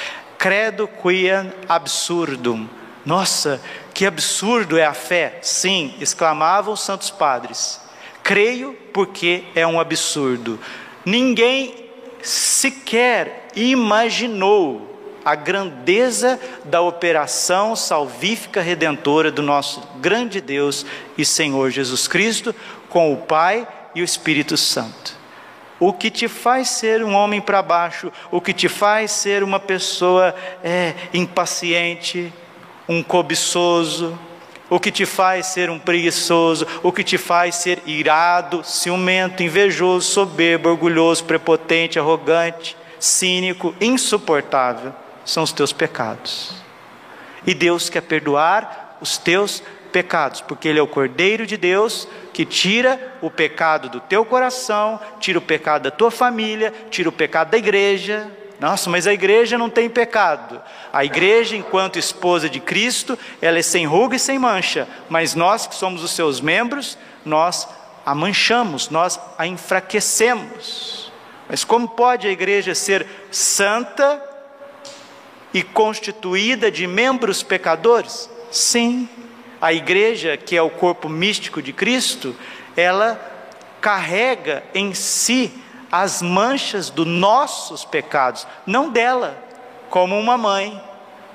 Credo 0.48 0.88
quia 0.88 1.54
absurdum. 1.68 2.70
Nossa, 3.06 3.60
que 3.94 4.06
absurdo 4.06 4.78
é 4.78 4.86
a 4.86 4.94
fé! 4.94 5.40
Sim, 5.42 5.94
exclamavam 6.00 6.74
os 6.74 6.80
santos 6.80 7.10
padres. 7.10 7.82
Creio 8.24 8.74
porque 8.94 9.44
é 9.54 9.68
um 9.68 9.78
absurdo. 9.78 10.58
Ninguém 11.04 11.90
sequer 12.22 13.50
imaginou 13.58 14.98
a 15.26 15.36
grandeza 15.36 16.40
da 16.64 16.80
operação 16.80 17.76
salvífica 17.76 18.62
redentora 18.62 19.30
do 19.30 19.44
nosso 19.44 19.86
grande 19.98 20.40
Deus 20.40 20.86
e 21.18 21.26
Senhor 21.26 21.72
Jesus 21.72 22.08
Cristo 22.08 22.56
com 22.88 23.12
o 23.12 23.18
Pai 23.18 23.68
e 23.94 24.00
o 24.02 24.06
Espírito 24.06 24.56
Santo. 24.56 25.14
O 25.80 25.94
que 25.94 26.10
te 26.10 26.28
faz 26.28 26.70
ser 26.70 27.04
um 27.04 27.14
homem 27.14 27.40
para 27.40 27.62
baixo, 27.62 28.12
o 28.32 28.42
que 28.42 28.54
te 28.54 28.68
faz 28.68 29.12
ser 29.12 29.44
uma 29.44 29.60
pessoa 29.60 30.34
é, 30.64 30.94
impaciente, 31.14 32.34
um 32.90 33.04
cobiçoso, 33.04 34.18
o 34.70 34.80
que 34.80 34.92
te 34.92 35.06
faz 35.06 35.48
ser 35.48 35.70
um 35.70 35.80
preguiçoso, 35.80 36.68
o 36.84 36.92
que 36.92 37.04
te 37.04 37.18
faz 37.18 37.56
ser 37.56 37.82
irado, 37.86 38.64
ciumento, 38.64 39.44
invejoso, 39.44 40.10
soberbo, 40.10 40.70
orgulhoso, 40.70 41.24
prepotente, 41.24 42.00
arrogante, 42.00 42.76
cínico, 43.00 43.76
insuportável, 43.80 44.94
são 45.24 45.44
os 45.44 45.52
teus 45.52 45.72
pecados. 45.72 46.54
E 47.46 47.54
Deus 47.54 47.90
quer 47.90 48.02
perdoar 48.02 48.98
os 49.00 49.18
teus 49.18 49.60
pecados, 49.60 49.77
porque 50.46 50.68
Ele 50.68 50.80
é 50.80 50.82
o 50.82 50.88
Cordeiro 50.88 51.46
de 51.46 51.58
Deus 51.58 52.08
que 52.34 52.46
tira 52.46 53.16
o 53.22 53.30
pecado 53.30 53.90
do 53.90 54.00
teu 54.00 54.24
coração, 54.24 55.00
tira 55.20 55.40
o 55.40 55.42
pecado 55.42 55.84
da 55.84 55.92
tua 55.92 56.12
família, 56.12 56.74
tira 56.90 57.10
o 57.10 57.12
pecado 57.12 57.52
da 57.52 57.58
igreja, 57.58 58.32
nossa, 58.60 58.90
mas 58.90 59.06
a 59.06 59.14
igreja 59.14 59.58
não 59.58 59.70
tem 59.70 59.88
pecado. 59.88 60.62
A 60.92 61.06
igreja, 61.06 61.56
enquanto 61.56 62.00
esposa 62.00 62.50
de 62.50 62.60
Cristo, 62.60 63.18
ela 63.40 63.60
é 63.60 63.62
sem 63.62 63.86
ruga 63.86 64.16
e 64.16 64.20
sem 64.20 64.40
mancha. 64.40 64.88
Mas 65.10 65.36
nós 65.36 65.68
que 65.68 65.76
somos 65.76 66.04
os 66.04 66.12
seus 66.12 66.42
membros, 66.42 66.98
nós 67.24 67.68
a 68.06 68.16
manchamos, 68.16 68.90
nós 68.90 69.20
a 69.38 69.46
enfraquecemos. 69.46 71.12
Mas 71.48 71.64
como 71.64 71.88
pode 71.88 72.28
a 72.28 72.32
igreja 72.32 72.74
ser 72.74 73.06
santa 73.30 74.22
e 75.54 75.62
constituída 75.62 76.72
de 76.72 76.88
membros 76.88 77.44
pecadores? 77.44 78.30
Sim, 78.50 79.08
a 79.62 79.74
igreja, 79.74 80.38
que 80.38 80.56
é 80.56 80.62
o 80.62 80.70
corpo 80.70 81.10
místico 81.10 81.62
de 81.62 81.74
Cristo, 81.74 82.36
ela 82.76 83.20
carrega 83.82 84.64
em 84.74 84.94
si 84.94 85.52
as 85.92 86.22
manchas 86.22 86.90
dos 86.90 87.08
nossos 87.08 87.86
pecados, 87.86 88.46
não 88.66 88.90
dela, 88.90 89.38
como 89.90 90.20
uma 90.20 90.38
mãe, 90.38 90.82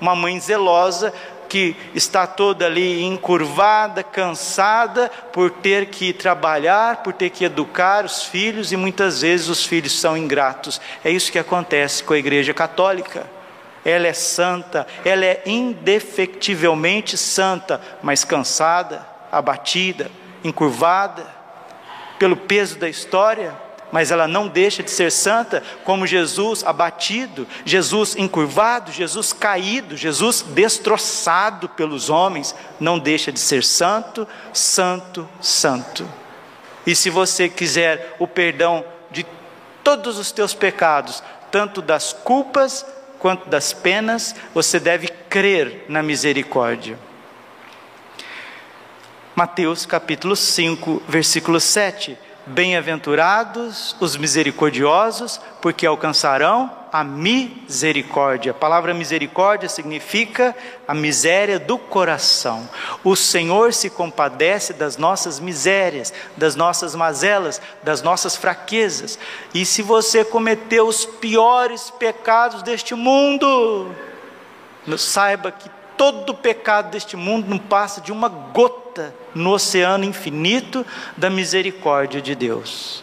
uma 0.01 0.15
mãe 0.15 0.39
zelosa 0.39 1.13
que 1.49 1.77
está 1.95 2.27
toda 2.27 2.65
ali 2.65 3.03
encurvada, 3.03 4.03
cansada 4.03 5.11
por 5.33 5.51
ter 5.51 5.87
que 5.87 6.13
trabalhar, 6.13 7.03
por 7.03 7.13
ter 7.13 7.29
que 7.29 7.45
educar 7.45 8.07
os 8.07 8.25
filhos 8.25 8.73
e 8.73 8.77
muitas 8.77 9.21
vezes 9.21 9.49
os 9.49 9.65
filhos 9.65 10.01
são 10.01 10.17
ingratos. 10.17 10.81
É 11.05 11.11
isso 11.11 11.31
que 11.31 11.39
acontece 11.39 12.03
com 12.05 12.15
a 12.15 12.19
Igreja 12.19 12.55
Católica. 12.55 13.27
Ela 13.85 14.07
é 14.07 14.13
santa, 14.13 14.87
ela 15.05 15.25
é 15.25 15.43
indefectivelmente 15.45 17.17
santa, 17.17 17.81
mas 18.03 18.25
cansada, 18.25 19.07
abatida, 19.31 20.11
encurvada 20.45 21.27
pelo 22.19 22.37
peso 22.37 22.79
da 22.79 22.89
história, 22.89 23.53
mas 23.91 24.11
ela 24.11 24.27
não 24.27 24.49
deixa 24.49 24.83
de 24.83 24.91
ser 24.91 25.13
santa, 25.13 25.63
como 25.85 26.07
Jesus 26.07 26.65
abatido, 26.65 27.47
Jesus 27.65 28.17
encurvado, 28.17 28.91
Jesus 28.91 29.33
caído, 29.33 29.97
Jesus 29.97 30.41
destroçado 30.41 31.69
pelos 31.69 32.09
homens, 32.09 32.55
não 32.81 32.99
deixa 32.99 33.31
de 33.31 33.39
ser 33.39 33.63
santo, 33.63 34.27
santo, 34.53 35.29
santo. 35.41 36.09
E 36.87 36.95
se 36.95 37.11
você 37.11 37.49
quiser 37.49 38.17
o 38.19 38.27
perdão 38.27 38.85
de 39.11 39.27
todos 39.85 40.19
os 40.19 40.33
teus 40.33 40.55
pecados, 40.55 41.23
tanto 41.51 41.83
das 41.83 42.13
culpas 42.13 42.87
quanto 43.23 43.49
das 43.49 43.73
penas, 43.73 44.35
você 44.53 44.81
deve 44.81 45.07
crer 45.07 45.87
na 45.89 46.03
misericórdia. 46.03 46.99
Mateus 49.37 49.87
capítulo 49.87 50.35
5, 50.35 51.05
versículo 51.09 51.61
7 51.61 52.19
Bem-aventurados 52.45 53.95
os 54.01 54.17
misericordiosos, 54.17 55.41
porque 55.61 55.87
alcançarão 55.87 56.82
a 56.93 57.03
misericórdia. 57.03 58.53
A 58.53 58.55
palavra 58.55 58.93
misericórdia 58.93 59.67
significa 59.67 60.55
a 60.87 60.95
miséria 60.95 61.59
do 61.59 61.79
coração. 61.79 62.69
O 63.03 63.17
Senhor 63.17 63.73
se 63.73 63.89
compadece 63.89 64.75
das 64.75 64.99
nossas 64.99 65.41
misérias, 65.41 66.13
das 66.37 66.55
nossas 66.55 66.95
mazelas, 66.95 67.63
das 67.83 68.03
nossas 68.03 68.37
fraquezas. 68.37 69.19
E 69.55 69.65
se 69.65 69.81
você 69.81 70.23
cometeu 70.23 70.87
os 70.87 71.07
piores 71.07 71.91
pecados 71.91 72.63
deste 72.63 72.95
mundo, 72.95 73.91
saiba 74.99 75.51
que 75.51 75.71
todo 75.97 76.35
pecado 76.35 76.91
deste 76.91 77.17
mundo 77.17 77.49
não 77.49 77.59
passa 77.59 78.03
de 78.03 78.13
uma 78.13 78.29
gota 78.29 79.15
no 79.35 79.53
oceano 79.53 80.05
infinito 80.05 80.85
da 81.17 81.31
misericórdia 81.31 82.21
de 82.21 82.35
Deus. 82.35 83.03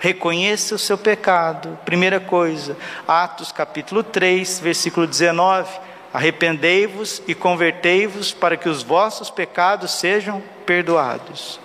Reconheça 0.00 0.74
o 0.74 0.78
seu 0.78 0.96
pecado. 0.96 1.78
Primeira 1.84 2.18
coisa, 2.18 2.74
Atos 3.06 3.52
capítulo 3.52 4.02
3, 4.02 4.58
versículo 4.60 5.06
19. 5.06 5.70
Arrependei-vos 6.12 7.22
e 7.28 7.34
convertei-vos 7.34 8.32
para 8.32 8.56
que 8.56 8.68
os 8.68 8.82
vossos 8.82 9.28
pecados 9.28 9.92
sejam 9.92 10.42
perdoados. 10.64 11.60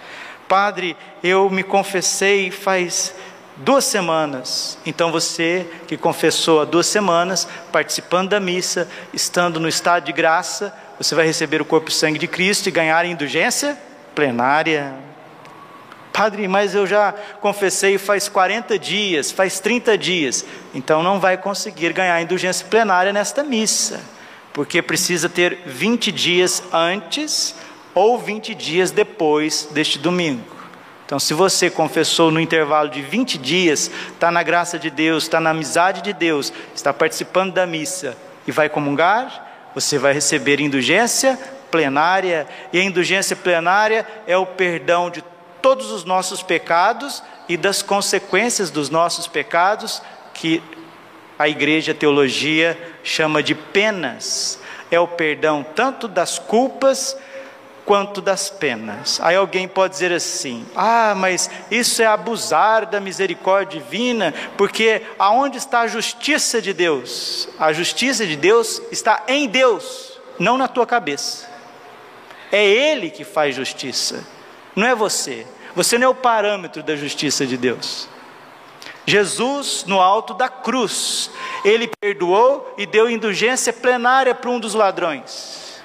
Padre, 0.50 0.98
eu 1.24 1.50
me 1.50 1.64
confessei 1.64 2.52
faz 2.52 3.16
duas 3.56 3.86
semanas. 3.86 4.78
Então 4.86 5.14
você 5.14 5.66
que 5.88 5.96
confessou 5.96 6.60
há 6.60 6.66
duas 6.66 6.88
semanas, 6.88 7.48
participando 7.72 8.30
da 8.30 8.40
missa, 8.40 8.88
estando 9.14 9.62
no 9.62 9.70
estado 9.70 10.04
de 10.04 10.12
graça, 10.12 10.76
você 10.98 11.16
vai 11.16 11.26
receber 11.26 11.62
o 11.62 11.66
corpo 11.66 11.90
e 11.90 11.94
sangue 11.94 12.20
de 12.20 12.28
Cristo 12.28 12.68
e 12.68 12.72
ganhar 12.72 13.06
indulgência 13.06 13.78
plenária. 14.14 14.94
Padre, 16.16 16.48
mas 16.48 16.74
eu 16.74 16.88
já 16.88 17.14
confessei 17.42 17.98
faz 17.98 18.30
40 18.30 18.80
dias, 18.80 19.32
faz 19.32 19.60
30 19.60 19.98
dias. 19.98 20.46
Então 20.74 21.04
não 21.04 21.20
vai 21.20 21.36
conseguir 21.36 21.92
ganhar 21.92 22.22
indulgência 22.22 22.66
plenária 22.68 23.12
nesta 23.12 23.44
missa, 23.44 24.00
porque 24.54 24.82
precisa 24.82 25.28
ter 25.28 25.60
20 25.66 26.14
dias 26.14 26.64
antes 26.72 27.54
ou 27.94 28.18
20 28.18 28.56
dias 28.56 28.92
depois 28.92 29.68
deste 29.72 30.00
domingo. 30.00 30.56
Então, 31.06 31.20
se 31.20 31.34
você 31.34 31.70
confessou 31.70 32.32
no 32.32 32.40
intervalo 32.40 32.90
de 32.90 33.02
20 33.02 33.38
dias, 33.38 33.92
está 34.14 34.32
na 34.32 34.42
graça 34.42 34.80
de 34.80 34.90
Deus, 34.90 35.24
está 35.24 35.40
na 35.40 35.52
amizade 35.52 36.02
de 36.02 36.14
Deus, 36.14 36.52
está 36.74 36.92
participando 36.94 37.54
da 37.54 37.68
missa 37.68 38.18
e 38.48 38.52
vai 38.52 38.70
comungar, 38.70 39.70
você 39.76 40.00
vai 40.00 40.14
receber 40.14 40.60
indulgência 40.60 41.38
plenária, 41.70 42.48
e 42.72 42.80
a 42.80 42.84
indulgência 42.84 43.36
plenária 43.36 44.08
é 44.26 44.38
o 44.38 44.46
perdão 44.46 45.10
de 45.10 45.22
todos 45.66 45.92
os 45.92 46.04
nossos 46.04 46.44
pecados 46.44 47.24
e 47.50 47.58
das 47.58 47.82
consequências 47.82 48.70
dos 48.70 48.92
nossos 48.92 49.26
pecados, 49.26 50.00
que 50.32 50.62
a 51.40 51.50
igreja 51.50 51.92
a 51.92 51.96
teologia 51.96 52.78
chama 53.04 53.42
de 53.42 53.56
penas. 53.56 54.60
É 54.92 55.00
o 55.00 55.08
perdão 55.08 55.66
tanto 55.74 56.08
das 56.08 56.38
culpas 56.38 57.18
quanto 57.84 58.22
das 58.22 58.48
penas. 58.48 59.20
Aí 59.24 59.36
alguém 59.36 59.68
pode 59.68 59.94
dizer 59.94 60.12
assim: 60.12 60.68
ah, 60.76 61.16
mas 61.18 61.50
isso 61.72 62.00
é 62.00 62.06
abusar 62.06 62.86
da 62.86 63.00
misericórdia 63.00 63.82
divina, 63.82 64.36
porque 64.56 65.02
aonde 65.18 65.58
está 65.58 65.80
a 65.82 65.88
justiça 65.88 66.62
de 66.62 66.74
Deus? 66.74 67.50
A 67.58 67.74
justiça 67.74 68.24
de 68.24 68.36
Deus 68.36 68.80
está 68.92 69.24
em 69.28 69.48
Deus, 69.48 70.22
não 70.38 70.60
na 70.60 70.68
tua 70.68 70.86
cabeça. 70.86 71.50
É 72.52 72.64
Ele 72.64 73.10
que 73.10 73.24
faz 73.24 73.56
justiça, 73.56 74.24
não 74.76 74.86
é 74.86 74.94
você. 74.94 75.48
Você 75.76 75.98
não 75.98 76.08
é 76.08 76.10
o 76.10 76.16
parâmetro 76.16 76.82
da 76.82 76.96
justiça 76.96 77.46
de 77.46 77.58
Deus. 77.58 78.08
Jesus, 79.06 79.84
no 79.86 80.00
alto 80.00 80.34
da 80.34 80.50
cruz, 80.50 81.30
ele 81.64 81.90
perdoou 82.00 82.74
e 82.78 82.86
deu 82.86 83.10
indulgência 83.10 83.72
plenária 83.72 84.34
para 84.34 84.50
um 84.50 84.60
dos 84.60 84.74
ladrões. 84.74 85.84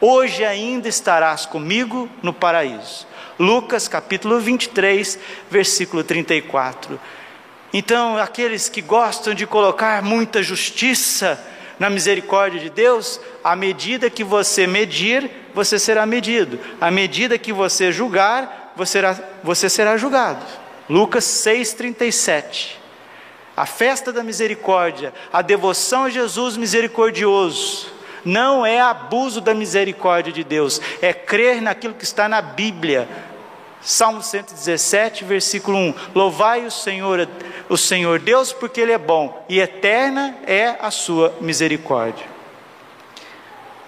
Hoje 0.00 0.44
ainda 0.44 0.88
estarás 0.88 1.46
comigo 1.46 2.08
no 2.22 2.32
paraíso. 2.32 3.06
Lucas 3.38 3.88
capítulo 3.88 4.38
23, 4.40 5.18
versículo 5.50 6.04
34. 6.04 7.00
Então, 7.72 8.18
aqueles 8.18 8.68
que 8.68 8.82
gostam 8.82 9.32
de 9.32 9.46
colocar 9.46 10.02
muita 10.02 10.42
justiça 10.42 11.42
na 11.78 11.88
misericórdia 11.88 12.60
de 12.60 12.68
Deus, 12.68 13.18
à 13.42 13.56
medida 13.56 14.10
que 14.10 14.22
você 14.22 14.66
medir, 14.66 15.30
você 15.54 15.78
será 15.78 16.04
medido. 16.04 16.60
À 16.78 16.90
medida 16.90 17.38
que 17.38 17.54
você 17.54 17.90
julgar, 17.90 18.59
você 18.76 18.92
será, 18.92 19.18
você 19.42 19.68
será 19.68 19.96
julgado. 19.96 20.44
Lucas 20.88 21.24
6,37. 21.24 22.76
A 23.56 23.66
festa 23.66 24.12
da 24.12 24.22
misericórdia, 24.22 25.12
a 25.32 25.42
devoção 25.42 26.04
a 26.04 26.10
Jesus 26.10 26.56
misericordioso 26.56 27.92
não 28.24 28.64
é 28.64 28.80
abuso 28.80 29.40
da 29.40 29.54
misericórdia 29.54 30.32
de 30.32 30.44
Deus, 30.44 30.80
é 31.00 31.12
crer 31.12 31.60
naquilo 31.60 31.94
que 31.94 32.04
está 32.04 32.28
na 32.28 32.40
Bíblia. 32.42 33.08
Salmo 33.80 34.22
117, 34.22 35.24
versículo 35.24 35.78
1: 35.78 35.94
Louvai 36.14 36.66
o 36.66 36.70
Senhor, 36.70 37.26
o 37.68 37.76
Senhor 37.76 38.18
Deus, 38.18 38.52
porque 38.52 38.80
Ele 38.80 38.92
é 38.92 38.98
bom, 38.98 39.44
e 39.48 39.58
eterna 39.58 40.36
é 40.46 40.76
a 40.80 40.90
sua 40.90 41.34
misericórdia. 41.40 42.26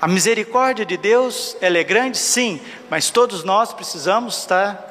A 0.03 0.09
misericórdia 0.09 0.85
de 0.85 0.97
Deus, 0.97 1.57
ela 1.61 1.79
é 1.79 1.85
grande, 1.85 2.19
sim, 2.19 2.61
mas 2.91 3.09
todos 3.09 3.45
nós 3.45 3.73
precisamos 3.73 4.37
estar 4.39 4.89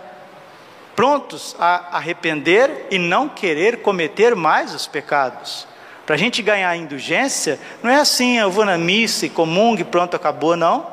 prontos 0.95 1.53
a 1.59 1.97
arrepender 1.97 2.87
e 2.89 2.97
não 2.97 3.27
querer 3.27 3.81
cometer 3.81 4.37
mais 4.37 4.73
os 4.73 4.87
pecados. 4.87 5.67
Para 6.05 6.15
a 6.15 6.17
gente 6.17 6.41
ganhar 6.41 6.77
indulgência, 6.77 7.59
não 7.83 7.91
é 7.91 7.97
assim, 7.97 8.39
eu 8.39 8.49
vou 8.49 8.63
na 8.63 8.77
missa 8.77 9.25
e 9.25 9.29
comungue, 9.29 9.83
pronto, 9.83 10.15
acabou, 10.15 10.55
não. 10.55 10.87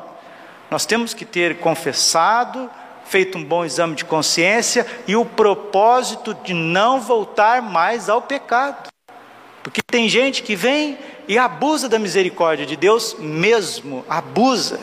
Nós 0.69 0.85
temos 0.85 1.13
que 1.13 1.23
ter 1.23 1.59
confessado, 1.59 2.69
feito 3.05 3.37
um 3.37 3.43
bom 3.43 3.63
exame 3.63 3.95
de 3.95 4.03
consciência 4.03 4.85
e 5.07 5.15
o 5.15 5.23
propósito 5.23 6.33
de 6.33 6.53
não 6.53 6.99
voltar 6.99 7.61
mais 7.61 8.09
ao 8.09 8.21
pecado. 8.21 8.89
Porque 9.63 9.81
tem 9.81 10.09
gente 10.09 10.43
que 10.43 10.57
vem 10.57 10.97
e 11.29 11.37
abusa 11.37 11.87
da 11.87 11.99
misericórdia 11.99 12.65
de 12.65 12.75
Deus 12.75 13.15
mesmo, 13.19 14.03
abusa 14.09 14.79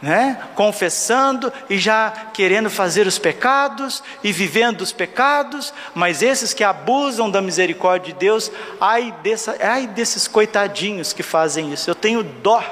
né? 0.00 0.38
confessando 0.54 1.52
e 1.68 1.78
já 1.78 2.30
querendo 2.32 2.70
fazer 2.70 3.06
os 3.06 3.18
pecados 3.18 4.02
e 4.22 4.30
vivendo 4.30 4.82
os 4.82 4.92
pecados, 4.92 5.74
mas 5.94 6.22
esses 6.22 6.54
que 6.54 6.62
abusam 6.62 7.28
da 7.28 7.42
misericórdia 7.42 8.12
de 8.12 8.18
Deus, 8.20 8.52
ai, 8.80 9.12
dessa, 9.22 9.56
ai 9.60 9.88
desses 9.88 10.28
coitadinhos 10.28 11.12
que 11.12 11.22
fazem 11.22 11.72
isso, 11.72 11.90
eu 11.90 11.94
tenho 11.94 12.22
dó. 12.22 12.62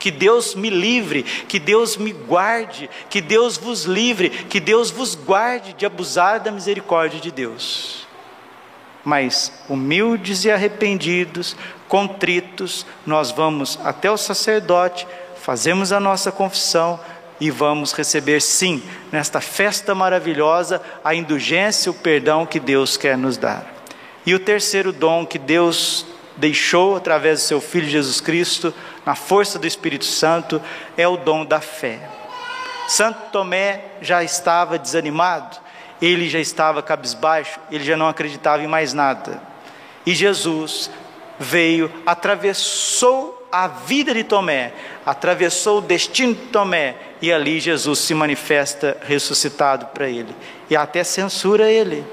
Que 0.00 0.10
Deus 0.10 0.54
me 0.54 0.70
livre, 0.70 1.22
que 1.22 1.58
Deus 1.58 1.98
me 1.98 2.10
guarde, 2.10 2.88
que 3.10 3.20
Deus 3.20 3.58
vos 3.58 3.84
livre, 3.84 4.30
que 4.30 4.58
Deus 4.58 4.90
vos 4.90 5.14
guarde 5.14 5.74
de 5.74 5.84
abusar 5.84 6.40
da 6.40 6.50
misericórdia 6.50 7.20
de 7.20 7.30
Deus. 7.30 7.99
Mas 9.04 9.52
humildes 9.68 10.44
e 10.44 10.50
arrependidos, 10.50 11.56
contritos, 11.88 12.84
nós 13.06 13.30
vamos 13.30 13.78
até 13.82 14.10
o 14.10 14.16
sacerdote 14.16 15.06
fazemos 15.40 15.90
a 15.90 15.98
nossa 15.98 16.30
confissão 16.30 17.00
e 17.40 17.50
vamos 17.50 17.92
receber, 17.92 18.40
sim, 18.42 18.82
nesta 19.10 19.40
festa 19.40 19.94
maravilhosa, 19.94 20.80
a 21.02 21.14
indulgência, 21.14 21.90
o 21.90 21.94
perdão 21.94 22.44
que 22.44 22.60
Deus 22.60 22.96
quer 22.98 23.16
nos 23.16 23.38
dar. 23.38 23.64
E 24.26 24.34
o 24.34 24.38
terceiro 24.38 24.92
dom 24.92 25.24
que 25.24 25.38
Deus 25.38 26.06
deixou 26.36 26.96
através 26.96 27.40
do 27.40 27.46
seu 27.46 27.60
Filho 27.60 27.88
Jesus 27.88 28.20
Cristo, 28.20 28.74
na 29.06 29.14
força 29.14 29.58
do 29.58 29.66
Espírito 29.66 30.04
Santo, 30.04 30.60
é 30.96 31.08
o 31.08 31.16
dom 31.16 31.44
da 31.44 31.60
fé. 31.60 31.98
Santo 32.86 33.30
Tomé 33.32 33.84
já 34.02 34.22
estava 34.22 34.78
desanimado, 34.78 35.56
ele 36.00 36.28
já 36.28 36.38
estava 36.38 36.82
cabisbaixo, 36.82 37.58
ele 37.70 37.84
já 37.84 37.96
não 37.96 38.08
acreditava 38.08 38.62
em 38.62 38.66
mais 38.66 38.92
nada. 38.92 39.40
E 40.06 40.14
Jesus 40.14 40.90
veio, 41.38 41.92
atravessou 42.06 43.48
a 43.52 43.66
vida 43.66 44.14
de 44.14 44.22
Tomé, 44.24 44.72
atravessou 45.04 45.78
o 45.78 45.82
destino 45.82 46.34
de 46.34 46.46
Tomé, 46.46 46.94
e 47.20 47.32
ali 47.32 47.58
Jesus 47.60 47.98
se 47.98 48.14
manifesta 48.14 48.96
ressuscitado 49.02 49.86
para 49.86 50.08
ele, 50.08 50.34
e 50.68 50.76
até 50.76 51.02
censura 51.02 51.70
ele. 51.70 52.04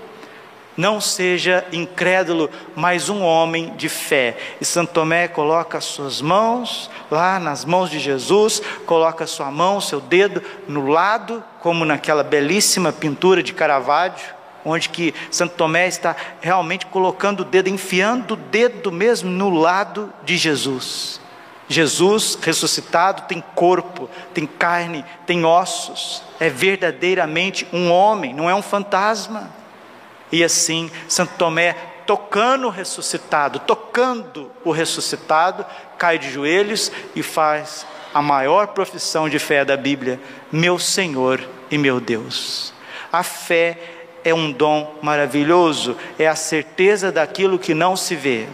Não 0.77 1.01
seja 1.01 1.65
incrédulo, 1.73 2.49
mas 2.75 3.09
um 3.09 3.23
homem 3.23 3.73
de 3.75 3.89
fé. 3.89 4.37
E 4.61 4.65
Santo 4.65 4.93
Tomé 4.93 5.27
coloca 5.27 5.79
as 5.79 5.85
suas 5.85 6.21
mãos 6.21 6.89
lá 7.09 7.39
nas 7.39 7.65
mãos 7.65 7.89
de 7.89 7.99
Jesus, 7.99 8.61
coloca 8.85 9.25
sua 9.25 9.49
mão, 9.49 9.81
seu 9.81 9.99
dedo 9.99 10.41
no 10.67 10.87
lado, 10.87 11.43
como 11.61 11.83
naquela 11.83 12.23
belíssima 12.23 12.93
pintura 12.93 13.41
de 13.41 13.53
Caravaggio, 13.53 14.35
onde 14.63 14.89
que 14.89 15.15
Santo 15.31 15.55
Tomé 15.55 15.87
está 15.87 16.15
realmente 16.41 16.85
colocando 16.85 17.41
o 17.41 17.45
dedo, 17.45 17.69
enfiando 17.69 18.35
o 18.35 18.37
dedo 18.37 18.91
mesmo 18.91 19.29
no 19.29 19.49
lado 19.49 20.13
de 20.23 20.37
Jesus. 20.37 21.19
Jesus 21.69 22.37
ressuscitado 22.41 23.23
tem 23.23 23.43
corpo, 23.55 24.09
tem 24.33 24.45
carne, 24.45 25.03
tem 25.25 25.43
ossos, 25.43 26.23
é 26.39 26.49
verdadeiramente 26.49 27.67
um 27.73 27.91
homem, 27.91 28.33
não 28.33 28.49
é 28.49 28.55
um 28.55 28.61
fantasma. 28.61 29.56
E 30.31 30.43
assim, 30.43 30.91
Santo 31.07 31.33
Tomé, 31.37 31.75
tocando 32.05 32.67
o 32.67 32.71
ressuscitado, 32.71 33.59
tocando 33.59 34.51
o 34.63 34.71
ressuscitado, 34.71 35.65
cai 35.97 36.17
de 36.17 36.31
joelhos 36.31 36.91
e 37.15 37.21
faz 37.21 37.85
a 38.13 38.21
maior 38.21 38.67
profissão 38.67 39.29
de 39.29 39.39
fé 39.39 39.63
da 39.63 39.77
Bíblia: 39.77 40.19
Meu 40.51 40.79
Senhor 40.79 41.41
e 41.69 41.77
meu 41.77 41.99
Deus. 41.99 42.73
A 43.11 43.23
fé 43.23 43.77
é 44.23 44.33
um 44.33 44.51
dom 44.51 44.95
maravilhoso, 45.01 45.95
é 46.19 46.27
a 46.27 46.35
certeza 46.35 47.11
daquilo 47.11 47.59
que 47.59 47.73
não 47.73 47.95
se 47.95 48.15
vê. 48.15 48.47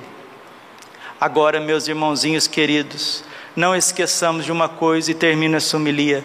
Agora, 1.19 1.59
meus 1.59 1.87
irmãozinhos 1.87 2.47
queridos, 2.47 3.23
não 3.55 3.75
esqueçamos 3.75 4.45
de 4.45 4.51
uma 4.51 4.67
coisa 4.67 5.11
e 5.11 5.15
termino 5.15 5.55
essa 5.55 5.77
homilia. 5.77 6.23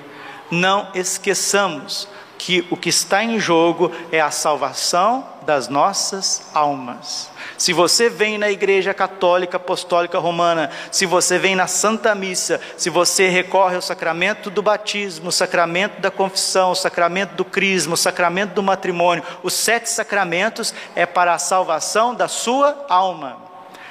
Não 0.51 0.89
esqueçamos 0.95 2.09
que 2.39 2.67
o 2.71 2.77
que 2.77 2.89
está 2.89 3.23
em 3.25 3.41
jogo 3.41 3.91
é 4.13 4.21
a 4.21 4.31
salvação 4.31 5.27
das 5.43 5.69
nossas 5.69 6.49
almas. 6.55 7.31
Se 7.57 7.73
você 7.73 8.09
vem 8.09 8.39
na 8.39 8.51
Igreja 8.51 8.95
Católica 8.95 9.57
Apostólica 9.57 10.19
Romana, 10.19 10.71
se 10.93 11.05
você 11.05 11.39
vem 11.39 11.57
na 11.57 11.67
Santa 11.67 12.15
Missa, 12.15 12.61
se 12.77 12.89
você 12.89 13.29
recorre 13.29 13.75
ao 13.75 13.83
sacramento 13.83 14.51
do 14.51 14.63
batismo, 14.63 15.31
o 15.31 15.33
sacramento 15.33 16.01
da 16.01 16.11
confissão, 16.11 16.71
o 16.71 16.77
sacramento 16.77 17.35
do 17.35 17.45
crisma, 17.45 17.95
o 17.95 17.97
sacramento 17.97 18.53
do 18.53 18.63
matrimônio, 18.63 19.25
os 19.43 19.55
sete 19.55 19.91
sacramentos 19.91 20.73
é 20.95 21.05
para 21.05 21.35
a 21.35 21.39
salvação 21.39 22.15
da 22.15 22.29
sua 22.29 22.87
alma 22.89 23.48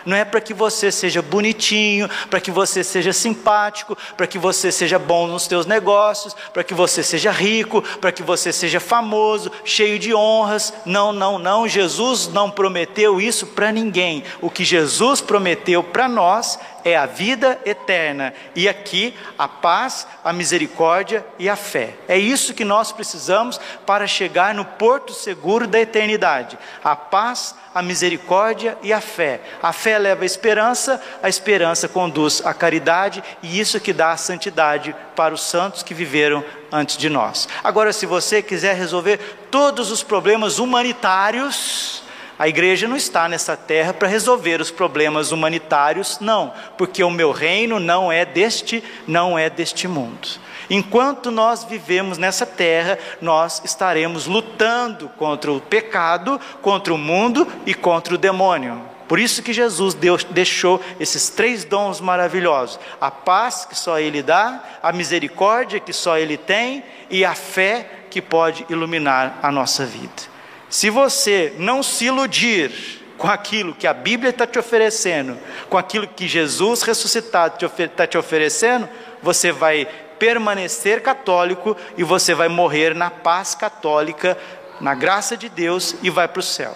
não 0.07 0.15
é 0.15 0.23
para 0.23 0.39
que 0.39 0.53
você 0.53 0.89
seja 0.89 1.21
bonitinho, 1.21 2.09
para 2.29 2.39
que 2.39 2.49
você 2.49 2.81
seja 2.81 3.11
simpático, 3.11 3.97
para 4.15 4.25
que 4.25 4.39
você 4.39 4.71
seja 4.71 4.97
bom 4.97 5.27
nos 5.27 5.43
seus 5.43 5.65
negócios, 5.65 6.33
para 6.53 6.63
que 6.63 6.73
você 6.73 7.03
seja 7.03 7.29
rico, 7.29 7.81
para 7.99 8.11
que 8.13 8.23
você 8.23 8.53
seja 8.53 8.79
famoso, 8.79 9.51
cheio 9.65 9.99
de 9.99 10.15
honras. 10.15 10.73
Não, 10.85 11.11
não, 11.11 11.37
não. 11.37 11.67
Jesus 11.67 12.29
não 12.29 12.49
prometeu 12.49 13.19
isso 13.19 13.47
para 13.47 13.69
ninguém. 13.69 14.23
O 14.41 14.49
que 14.49 14.63
Jesus 14.63 15.19
prometeu 15.19 15.83
para 15.83 16.07
nós 16.07 16.57
é 16.87 16.95
a 16.95 17.05
vida 17.05 17.59
eterna. 17.65 18.33
E 18.55 18.67
aqui 18.67 19.13
a 19.37 19.47
paz, 19.47 20.07
a 20.23 20.31
misericórdia 20.31 21.25
e 21.37 21.49
a 21.49 21.55
fé. 21.55 21.95
É 22.07 22.17
isso 22.17 22.53
que 22.53 22.63
nós 22.63 22.91
precisamos 22.91 23.59
para 23.85 24.07
chegar 24.07 24.53
no 24.53 24.63
porto 24.63 25.13
seguro 25.13 25.67
da 25.67 25.79
eternidade. 25.79 26.57
A 26.83 26.95
paz, 26.95 27.55
a 27.75 27.81
misericórdia 27.81 28.77
e 28.81 28.93
a 28.93 29.01
fé. 29.01 29.41
A 29.61 29.73
fé 29.73 29.99
leva 29.99 30.23
a 30.23 30.25
esperança, 30.25 31.01
a 31.21 31.29
esperança 31.29 31.87
conduz 31.87 32.41
à 32.45 32.53
caridade 32.53 33.23
e 33.43 33.59
isso 33.59 33.79
que 33.79 33.93
dá 33.93 34.11
a 34.11 34.17
santidade 34.17 34.95
para 35.15 35.33
os 35.33 35.41
santos 35.41 35.83
que 35.83 35.93
viveram 35.93 36.43
antes 36.71 36.97
de 36.97 37.09
nós. 37.09 37.47
Agora, 37.63 37.91
se 37.91 38.05
você 38.05 38.41
quiser 38.41 38.75
resolver 38.75 39.19
todos 39.51 39.91
os 39.91 40.03
problemas 40.03 40.59
humanitários, 40.59 42.06
a 42.39 42.47
igreja 42.47 42.87
não 42.87 42.95
está 42.95 43.27
nessa 43.27 43.57
terra 43.57 43.93
para 43.93 44.07
resolver 44.07 44.61
os 44.61 44.69
problemas 44.69 45.31
humanitários, 45.31 46.19
não, 46.19 46.53
porque 46.77 47.03
o 47.03 47.09
meu 47.09 47.31
reino 47.31 47.79
não 47.79 48.11
é 48.11 48.25
deste, 48.25 48.83
não 49.07 49.37
é 49.37 49.49
deste 49.49 49.87
mundo. 49.87 50.27
Enquanto 50.69 51.31
nós 51.31 51.63
vivemos 51.63 52.17
nessa 52.17 52.45
terra, 52.45 52.99
nós 53.21 53.61
estaremos 53.63 54.27
lutando 54.27 55.09
contra 55.17 55.51
o 55.51 55.61
pecado, 55.61 56.39
contra 56.61 56.93
o 56.93 56.97
mundo 56.97 57.47
e 57.65 57.73
contra 57.73 58.13
o 58.13 58.17
demônio. 58.17 58.81
Por 59.07 59.17
isso 59.17 59.41
que 59.41 59.53
Jesus 59.53 59.93
Deus 59.93 60.23
deixou 60.25 60.81
esses 60.99 61.29
três 61.29 61.63
dons 61.63 62.01
maravilhosos: 62.01 62.77
a 62.99 63.09
paz 63.09 63.65
que 63.65 63.75
só 63.75 63.97
Ele 63.97 64.21
dá, 64.21 64.61
a 64.83 64.91
misericórdia 64.91 65.79
que 65.79 65.93
só 65.93 66.17
Ele 66.17 66.37
tem 66.37 66.83
e 67.09 67.23
a 67.23 67.33
fé 67.33 67.89
que 68.09 68.21
pode 68.21 68.65
iluminar 68.69 69.39
a 69.41 69.51
nossa 69.51 69.85
vida. 69.85 70.36
Se 70.69 70.89
você 70.89 71.53
não 71.57 71.81
se 71.81 72.05
iludir 72.05 72.71
com 73.17 73.27
aquilo 73.27 73.73
que 73.73 73.87
a 73.87 73.93
Bíblia 73.93 74.29
está 74.29 74.45
te 74.45 74.59
oferecendo, 74.59 75.37
com 75.69 75.77
aquilo 75.77 76.07
que 76.07 76.27
Jesus 76.27 76.81
ressuscitado 76.81 77.65
está 77.65 78.05
te 78.05 78.17
oferecendo, 78.17 78.87
você 79.21 79.51
vai 79.51 79.87
permanecer 80.19 81.01
católico 81.01 81.75
e 81.97 82.03
você 82.03 82.33
vai 82.33 82.47
morrer 82.47 82.93
na 82.93 83.09
paz 83.09 83.55
católica, 83.55 84.37
na 84.81 84.93
graça 84.93 85.37
de 85.37 85.49
Deus 85.49 85.95
e 86.03 86.09
vai 86.09 86.27
para 86.27 86.39
o 86.39 86.43
céu. 86.43 86.75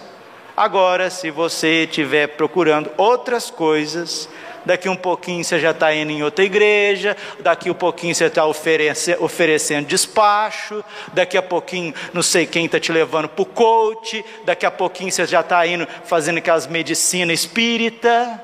Agora, 0.56 1.10
se 1.10 1.32
você 1.32 1.84
estiver 1.84 2.28
procurando 2.28 2.92
outras 2.98 3.50
coisas, 3.50 4.28
daqui 4.66 4.88
um 4.90 4.96
pouquinho 4.96 5.44
você 5.44 5.60
já 5.60 5.72
está 5.72 5.94
indo 5.94 6.12
em 6.12 6.24
outra 6.24 6.44
igreja, 6.46 7.16
daqui 7.40 7.70
um 7.70 7.74
pouquinho 7.74 8.14
você 8.14 8.26
está 8.26 8.46
oferece, 8.46 9.16
oferecendo 9.20 9.88
despacho, 9.88 10.84
daqui 11.14 11.38
a 11.38 11.42
pouquinho 11.42 11.94
não 12.14 12.22
sei 12.22 12.46
quem 12.46 12.66
está 12.66 12.80
te 12.80 12.92
levando 12.92 13.28
para 13.30 13.42
o 13.42 13.46
coach, 13.46 14.24
daqui 14.46 14.66
a 14.66 14.72
pouquinho 14.72 15.12
você 15.12 15.26
já 15.26 15.42
está 15.42 15.66
indo 15.66 15.88
fazendo 16.06 16.38
aquelas 16.38 16.68
medicinas 16.68 17.40
espírita, 17.42 18.44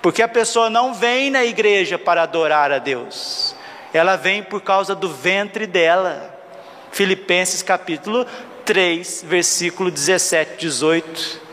porque 0.00 0.22
a 0.22 0.28
pessoa 0.28 0.70
não 0.70 0.94
vem 0.94 1.30
na 1.30 1.44
igreja 1.44 1.98
para 1.98 2.22
adorar 2.22 2.72
a 2.72 2.78
Deus, 2.78 3.54
ela 3.92 4.16
vem 4.16 4.42
por 4.42 4.60
causa 4.60 4.94
do 4.94 5.08
ventre 5.08 5.66
dela. 5.66 6.36
Filipenses 6.90 7.62
capítulo 7.62 8.26
3, 8.64 9.24
versículo 9.26 9.90
17, 9.90 10.56
18. 10.58 11.47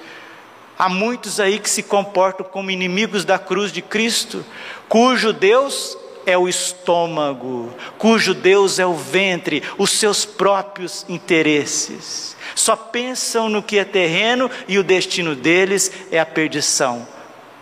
Há 0.78 0.90
muitos 0.90 1.40
aí 1.40 1.60
que 1.60 1.70
se 1.70 1.84
comportam 1.84 2.46
como 2.46 2.72
inimigos 2.72 3.24
da 3.24 3.40
cruz 3.40 3.72
de 3.72 3.82
Cristo, 3.82 4.46
cujo 4.90 5.32
Deus 5.32 5.98
é 6.26 6.38
o 6.38 6.50
estômago, 6.50 7.74
cujo 7.98 8.34
Deus 8.34 8.80
é 8.80 8.86
o 8.86 8.94
ventre, 8.94 9.64
os 9.78 9.92
seus 9.92 10.26
próprios 10.26 11.06
interesses. 11.08 12.36
Só 12.56 12.76
pensam 12.76 13.48
no 13.48 13.64
que 13.64 13.78
é 13.78 13.86
terreno 13.86 14.50
e 14.68 14.78
o 14.78 14.84
destino 14.84 15.36
deles 15.36 15.92
é 16.12 16.20
a 16.20 16.26
perdição. 16.26 17.08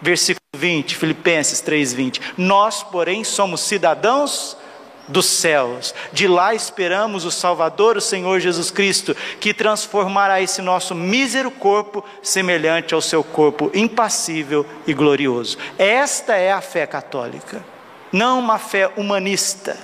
Versículo 0.02 0.42
20, 0.56 0.96
Filipenses 0.96 1.62
3:20. 1.62 2.20
Nós, 2.38 2.84
porém, 2.84 3.24
somos 3.24 3.62
cidadãos 3.62 4.58
dos 5.08 5.26
céus. 5.26 5.94
De 6.12 6.28
lá 6.28 6.54
esperamos 6.54 7.26
o 7.26 7.32
Salvador, 7.32 7.98
o 7.98 8.02
Senhor 8.02 8.40
Jesus 8.40 8.72
Cristo, 8.72 9.16
que 9.40 9.54
transformará 9.54 10.42
esse 10.42 10.62
nosso 10.62 10.96
mísero 10.96 11.52
corpo 11.52 12.04
semelhante 12.22 12.94
ao 12.94 13.02
seu 13.02 13.24
corpo 13.24 13.70
impassível 13.74 14.66
e 14.88 14.94
glorioso. 14.94 15.58
Esta 15.78 16.36
é 16.36 16.52
a 16.52 16.62
fé 16.62 16.86
católica, 16.86 17.64
não 18.12 18.40
uma 18.40 18.58
fé 18.58 18.92
humanista, 18.96 19.78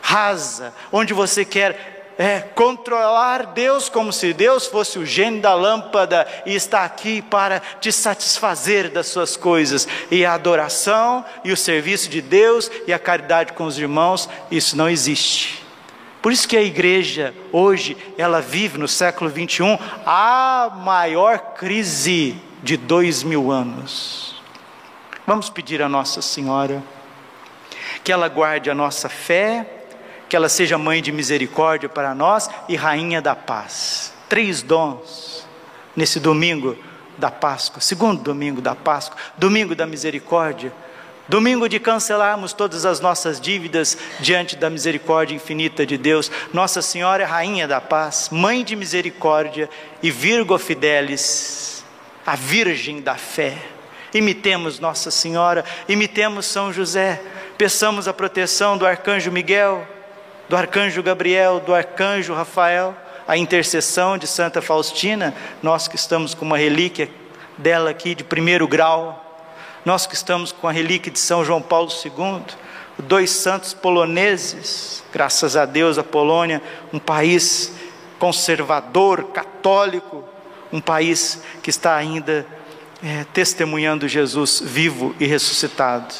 rasa, 0.00 0.72
onde 0.92 1.12
você 1.12 1.44
quer 1.44 1.95
é, 2.18 2.40
controlar 2.40 3.46
Deus 3.46 3.88
como 3.88 4.12
se 4.12 4.32
Deus 4.32 4.66
fosse 4.66 4.98
o 4.98 5.06
gênio 5.06 5.40
da 5.40 5.54
lâmpada 5.54 6.26
e 6.46 6.54
está 6.54 6.84
aqui 6.84 7.20
para 7.20 7.60
te 7.80 7.92
satisfazer 7.92 8.90
das 8.90 9.06
suas 9.08 9.36
coisas. 9.36 9.86
E 10.10 10.24
a 10.24 10.34
adoração 10.34 11.24
e 11.44 11.52
o 11.52 11.56
serviço 11.56 12.08
de 12.08 12.20
Deus 12.20 12.70
e 12.86 12.92
a 12.92 12.98
caridade 12.98 13.52
com 13.52 13.64
os 13.64 13.78
irmãos, 13.78 14.28
isso 14.50 14.76
não 14.76 14.88
existe. 14.88 15.64
Por 16.22 16.32
isso 16.32 16.48
que 16.48 16.56
a 16.56 16.62
igreja 16.62 17.34
hoje, 17.52 17.96
ela 18.18 18.40
vive 18.40 18.78
no 18.78 18.88
século 18.88 19.30
21 19.30 19.78
a 20.04 20.70
maior 20.82 21.38
crise 21.54 22.36
de 22.62 22.76
dois 22.76 23.22
mil 23.22 23.50
anos. 23.50 24.34
Vamos 25.26 25.50
pedir 25.50 25.82
a 25.82 25.88
Nossa 25.88 26.22
Senhora 26.22 26.82
que 28.06 28.12
ela 28.12 28.28
guarde 28.28 28.70
a 28.70 28.74
nossa 28.74 29.08
fé, 29.08 29.75
que 30.28 30.36
ela 30.36 30.48
seja 30.48 30.78
mãe 30.78 31.00
de 31.00 31.12
misericórdia 31.12 31.88
para 31.88 32.14
nós 32.14 32.50
e 32.68 32.76
rainha 32.76 33.22
da 33.22 33.34
paz. 33.34 34.12
Três 34.28 34.62
dons 34.62 35.46
nesse 35.94 36.20
domingo 36.20 36.76
da 37.16 37.30
Páscoa, 37.30 37.80
segundo 37.80 38.22
domingo 38.22 38.60
da 38.60 38.74
Páscoa, 38.74 39.16
domingo 39.38 39.74
da 39.74 39.86
misericórdia, 39.86 40.72
domingo 41.28 41.68
de 41.68 41.80
cancelarmos 41.80 42.52
todas 42.52 42.84
as 42.84 43.00
nossas 43.00 43.40
dívidas 43.40 43.96
diante 44.20 44.56
da 44.56 44.68
misericórdia 44.68 45.34
infinita 45.34 45.86
de 45.86 45.96
Deus. 45.96 46.30
Nossa 46.52 46.82
Senhora 46.82 47.22
é 47.22 47.26
rainha 47.26 47.66
da 47.66 47.80
paz, 47.80 48.28
mãe 48.30 48.62
de 48.62 48.76
misericórdia 48.76 49.70
e 50.02 50.10
Virgo 50.10 50.58
Fidelis, 50.58 51.84
a 52.26 52.36
virgem 52.36 53.00
da 53.00 53.14
fé. 53.14 53.56
imitemos 54.12 54.78
Nossa 54.80 55.10
Senhora, 55.10 55.64
imitemos 55.88 56.46
São 56.46 56.72
José, 56.72 57.20
peçamos 57.58 58.08
a 58.08 58.14
proteção 58.14 58.78
do 58.78 58.86
arcanjo 58.86 59.30
Miguel, 59.30 59.86
do 60.48 60.56
arcanjo 60.56 61.02
Gabriel, 61.02 61.60
do 61.60 61.74
arcanjo 61.74 62.34
Rafael, 62.34 62.94
a 63.26 63.36
intercessão 63.36 64.16
de 64.16 64.26
Santa 64.26 64.62
Faustina, 64.62 65.34
nós 65.62 65.88
que 65.88 65.96
estamos 65.96 66.34
com 66.34 66.44
uma 66.44 66.56
relíquia 66.56 67.10
dela 67.58 67.90
aqui 67.90 68.14
de 68.14 68.22
primeiro 68.22 68.68
grau, 68.68 69.22
nós 69.84 70.06
que 70.06 70.14
estamos 70.14 70.52
com 70.52 70.68
a 70.68 70.72
relíquia 70.72 71.12
de 71.12 71.18
São 71.18 71.44
João 71.44 71.60
Paulo 71.60 71.90
II, 71.90 72.42
dois 72.98 73.30
santos 73.30 73.74
poloneses, 73.74 75.02
graças 75.12 75.56
a 75.56 75.64
Deus, 75.64 75.98
a 75.98 76.04
Polônia, 76.04 76.62
um 76.92 76.98
país 76.98 77.72
conservador, 78.18 79.24
católico, 79.24 80.24
um 80.72 80.80
país 80.80 81.42
que 81.62 81.70
está 81.70 81.96
ainda 81.96 82.46
é, 83.02 83.24
testemunhando 83.32 84.08
Jesus 84.08 84.60
vivo 84.64 85.14
e 85.20 85.26
ressuscitado. 85.26 86.14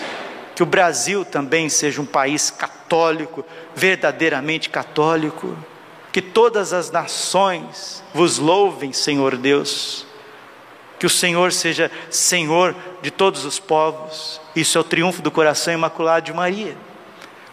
Que 0.56 0.62
o 0.62 0.66
Brasil 0.66 1.22
também 1.22 1.68
seja 1.68 2.00
um 2.00 2.06
país 2.06 2.50
católico, 2.50 3.44
verdadeiramente 3.74 4.70
católico. 4.70 5.54
Que 6.10 6.22
todas 6.22 6.72
as 6.72 6.90
nações 6.90 8.02
vos 8.14 8.38
louvem, 8.38 8.90
Senhor 8.90 9.36
Deus. 9.36 10.06
Que 10.98 11.04
o 11.04 11.10
Senhor 11.10 11.52
seja 11.52 11.90
Senhor 12.08 12.74
de 13.02 13.10
todos 13.10 13.44
os 13.44 13.60
povos. 13.60 14.40
Isso 14.56 14.78
é 14.78 14.80
o 14.80 14.84
triunfo 14.84 15.20
do 15.20 15.30
coração 15.30 15.74
imaculado 15.74 16.24
de 16.24 16.32
Maria. 16.32 16.74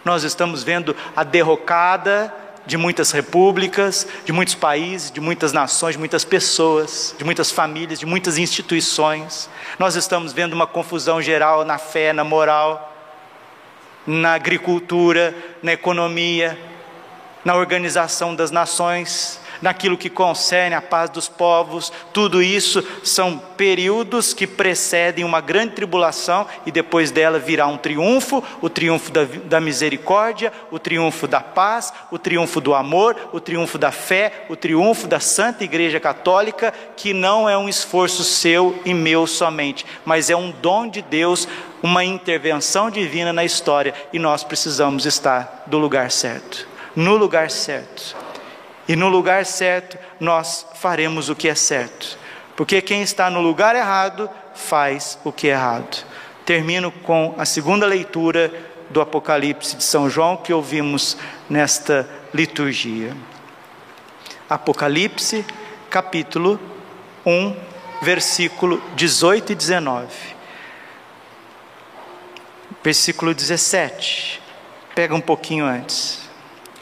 Nós 0.02 0.24
estamos 0.24 0.62
vendo 0.62 0.96
a 1.14 1.22
derrocada 1.22 2.34
de 2.64 2.78
muitas 2.78 3.10
repúblicas, 3.10 4.06
de 4.24 4.32
muitos 4.32 4.54
países, 4.54 5.10
de 5.10 5.20
muitas 5.20 5.52
nações, 5.52 5.92
de 5.92 5.98
muitas 5.98 6.24
pessoas, 6.24 7.14
de 7.18 7.22
muitas 7.22 7.50
famílias, 7.50 8.00
de 8.00 8.06
muitas 8.06 8.38
instituições. 8.38 9.50
Nós 9.78 9.94
estamos 9.94 10.32
vendo 10.32 10.54
uma 10.54 10.66
confusão 10.66 11.20
geral 11.20 11.66
na 11.66 11.76
fé, 11.76 12.14
na 12.14 12.24
moral, 12.24 12.92
na 14.06 14.34
agricultura, 14.34 15.34
na 15.62 15.72
economia, 15.72 16.58
na 17.44 17.54
organização 17.54 18.34
das 18.34 18.50
nações, 18.50 19.40
naquilo 19.64 19.96
que 19.96 20.10
concerne 20.10 20.74
a 20.74 20.82
paz 20.82 21.08
dos 21.08 21.26
povos, 21.26 21.90
tudo 22.12 22.42
isso 22.42 22.86
são 23.02 23.38
períodos 23.56 24.34
que 24.34 24.46
precedem 24.46 25.24
uma 25.24 25.40
grande 25.40 25.72
tribulação 25.72 26.46
e 26.66 26.70
depois 26.70 27.10
dela 27.10 27.38
virá 27.38 27.66
um 27.66 27.78
triunfo 27.78 28.44
o 28.60 28.68
triunfo 28.68 29.10
da, 29.10 29.24
da 29.24 29.60
misericórdia, 29.62 30.52
o 30.70 30.78
triunfo 30.78 31.26
da 31.26 31.40
paz, 31.40 31.94
o 32.10 32.18
triunfo 32.18 32.60
do 32.60 32.74
amor, 32.74 33.16
o 33.32 33.40
triunfo 33.40 33.78
da 33.78 33.90
fé, 33.90 34.44
o 34.50 34.56
triunfo 34.56 35.06
da 35.06 35.18
Santa 35.18 35.64
Igreja 35.64 35.98
Católica, 35.98 36.72
que 36.94 37.14
não 37.14 37.48
é 37.48 37.56
um 37.56 37.66
esforço 37.68 38.22
seu 38.22 38.78
e 38.84 38.92
meu 38.92 39.26
somente, 39.26 39.86
mas 40.04 40.28
é 40.28 40.36
um 40.36 40.50
dom 40.50 40.86
de 40.86 41.00
Deus, 41.00 41.48
uma 41.82 42.04
intervenção 42.04 42.90
divina 42.90 43.32
na 43.32 43.44
história 43.44 43.94
e 44.12 44.18
nós 44.18 44.44
precisamos 44.44 45.06
estar 45.06 45.64
do 45.66 45.78
lugar 45.78 46.10
certo, 46.10 46.68
no 46.94 47.16
lugar 47.16 47.50
certo 47.50 48.23
e 48.86 48.94
no 48.94 49.08
lugar 49.08 49.46
certo 49.46 49.98
nós 50.20 50.66
faremos 50.74 51.28
o 51.28 51.36
que 51.36 51.48
é 51.48 51.54
certo, 51.54 52.18
porque 52.56 52.82
quem 52.82 53.02
está 53.02 53.30
no 53.30 53.40
lugar 53.40 53.74
errado 53.74 54.28
faz 54.54 55.18
o 55.24 55.32
que 55.32 55.48
é 55.48 55.52
errado. 55.52 56.04
Termino 56.44 56.92
com 56.92 57.34
a 57.38 57.44
segunda 57.44 57.86
leitura 57.86 58.52
do 58.90 59.00
Apocalipse 59.00 59.76
de 59.76 59.82
São 59.82 60.10
João 60.10 60.36
que 60.36 60.52
ouvimos 60.52 61.16
nesta 61.48 62.08
liturgia. 62.32 63.16
Apocalipse, 64.48 65.44
capítulo 65.88 66.60
1, 67.24 67.56
versículo 68.02 68.82
18 68.94 69.52
e 69.52 69.54
19. 69.54 70.06
Versículo 72.82 73.34
17. 73.34 74.42
Pega 74.94 75.14
um 75.14 75.20
pouquinho 75.20 75.64
antes 75.64 76.23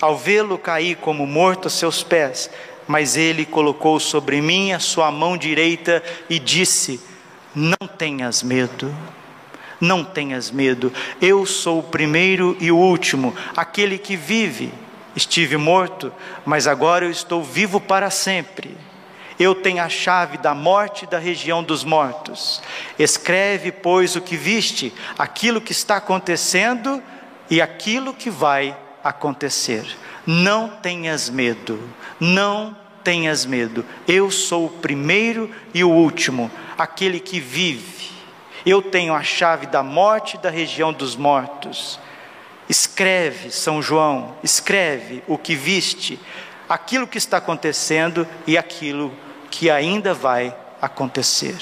ao 0.03 0.17
vê-lo 0.17 0.59
cair 0.59 0.97
como 0.97 1.25
morto 1.25 1.69
a 1.69 1.71
seus 1.71 2.03
pés, 2.03 2.51
mas 2.89 3.17
ele 3.17 3.47
colocou 3.47 4.01
sobre 4.01 4.41
mim 4.41 4.73
a 4.73 4.81
sua 4.81 5.13
mão 5.13 5.37
direita 5.39 6.03
e 6.29 6.41
disse: 6.41 7.01
Não 7.55 7.87
tenhas 7.87 8.43
medo. 8.43 8.93
Não 9.81 10.05
tenhas 10.05 10.49
medo, 10.49 10.93
eu 11.21 11.45
sou 11.45 11.81
o 11.81 11.83
primeiro 11.83 12.57
e 12.61 12.71
o 12.71 12.77
último, 12.77 13.35
aquele 13.57 13.99
que 13.99 14.17
vive. 14.17 14.73
Estive 15.17 15.57
morto, 15.57 16.13
mas 16.47 16.69
agora 16.69 17.05
eu 17.05 17.11
estou 17.11 17.43
vivo 17.43 17.81
para 17.81 18.09
sempre. 18.09 18.77
Eu 19.41 19.57
tenho 19.57 19.83
a 19.83 19.89
chave 19.89 20.39
da 20.39 20.55
morte 20.55 21.03
e 21.03 21.09
da 21.09 21.19
região 21.19 21.65
dos 21.65 21.83
mortos. 21.83 22.63
Escreve, 22.97 23.73
pois, 23.73 24.15
o 24.15 24.21
que 24.21 24.37
viste, 24.37 24.95
aquilo 25.19 25.61
que 25.61 25.73
está 25.73 25.97
acontecendo 25.97 27.03
e 27.51 27.61
aquilo 27.61 28.15
que 28.15 28.31
vai 28.31 28.77
acontecer. 29.03 29.85
Não 30.27 30.69
tenhas 30.69 31.29
medo, 31.29 31.89
não 32.21 32.77
tenhas 33.03 33.45
medo. 33.45 33.85
Eu 34.07 34.31
sou 34.31 34.67
o 34.67 34.71
primeiro 34.71 35.51
e 35.75 35.83
o 35.83 35.91
último, 35.91 36.51
aquele 36.79 37.21
que 37.21 37.41
vive. 37.41 38.11
Eu 38.65 38.81
tenho 38.81 39.15
a 39.15 39.23
chave 39.23 39.67
da 39.67 39.83
morte 39.83 40.37
e 40.37 40.41
da 40.41 40.51
região 40.51 40.93
dos 40.93 41.17
mortos. 41.17 41.99
Escreve, 42.69 43.51
São 43.51 43.83
João, 43.83 44.37
escreve 44.43 45.23
o 45.27 45.37
que 45.37 45.55
viste, 45.55 46.19
aquilo 46.69 47.07
que 47.07 47.19
está 47.19 47.39
acontecendo 47.39 48.27
e 48.47 48.57
aquilo 48.57 49.13
que 49.51 49.69
ainda 49.69 50.15
vai 50.15 50.57
acontecer. 50.81 51.57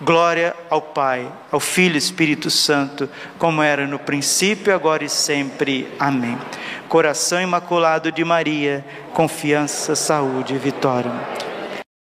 Glória 0.00 0.54
ao 0.68 0.82
Pai, 0.82 1.26
ao 1.50 1.58
Filho 1.58 1.94
e 1.94 1.98
Espírito 1.98 2.50
Santo, 2.50 3.08
como 3.38 3.62
era 3.62 3.86
no 3.86 3.98
princípio, 3.98 4.74
agora 4.74 5.02
e 5.02 5.08
sempre. 5.08 5.88
Amém. 5.98 6.38
Coração 6.86 7.40
imaculado 7.40 8.12
de 8.12 8.22
Maria, 8.22 8.84
confiança, 9.14 9.96
saúde 9.96 10.54
e 10.54 10.58
vitória. 10.58 11.10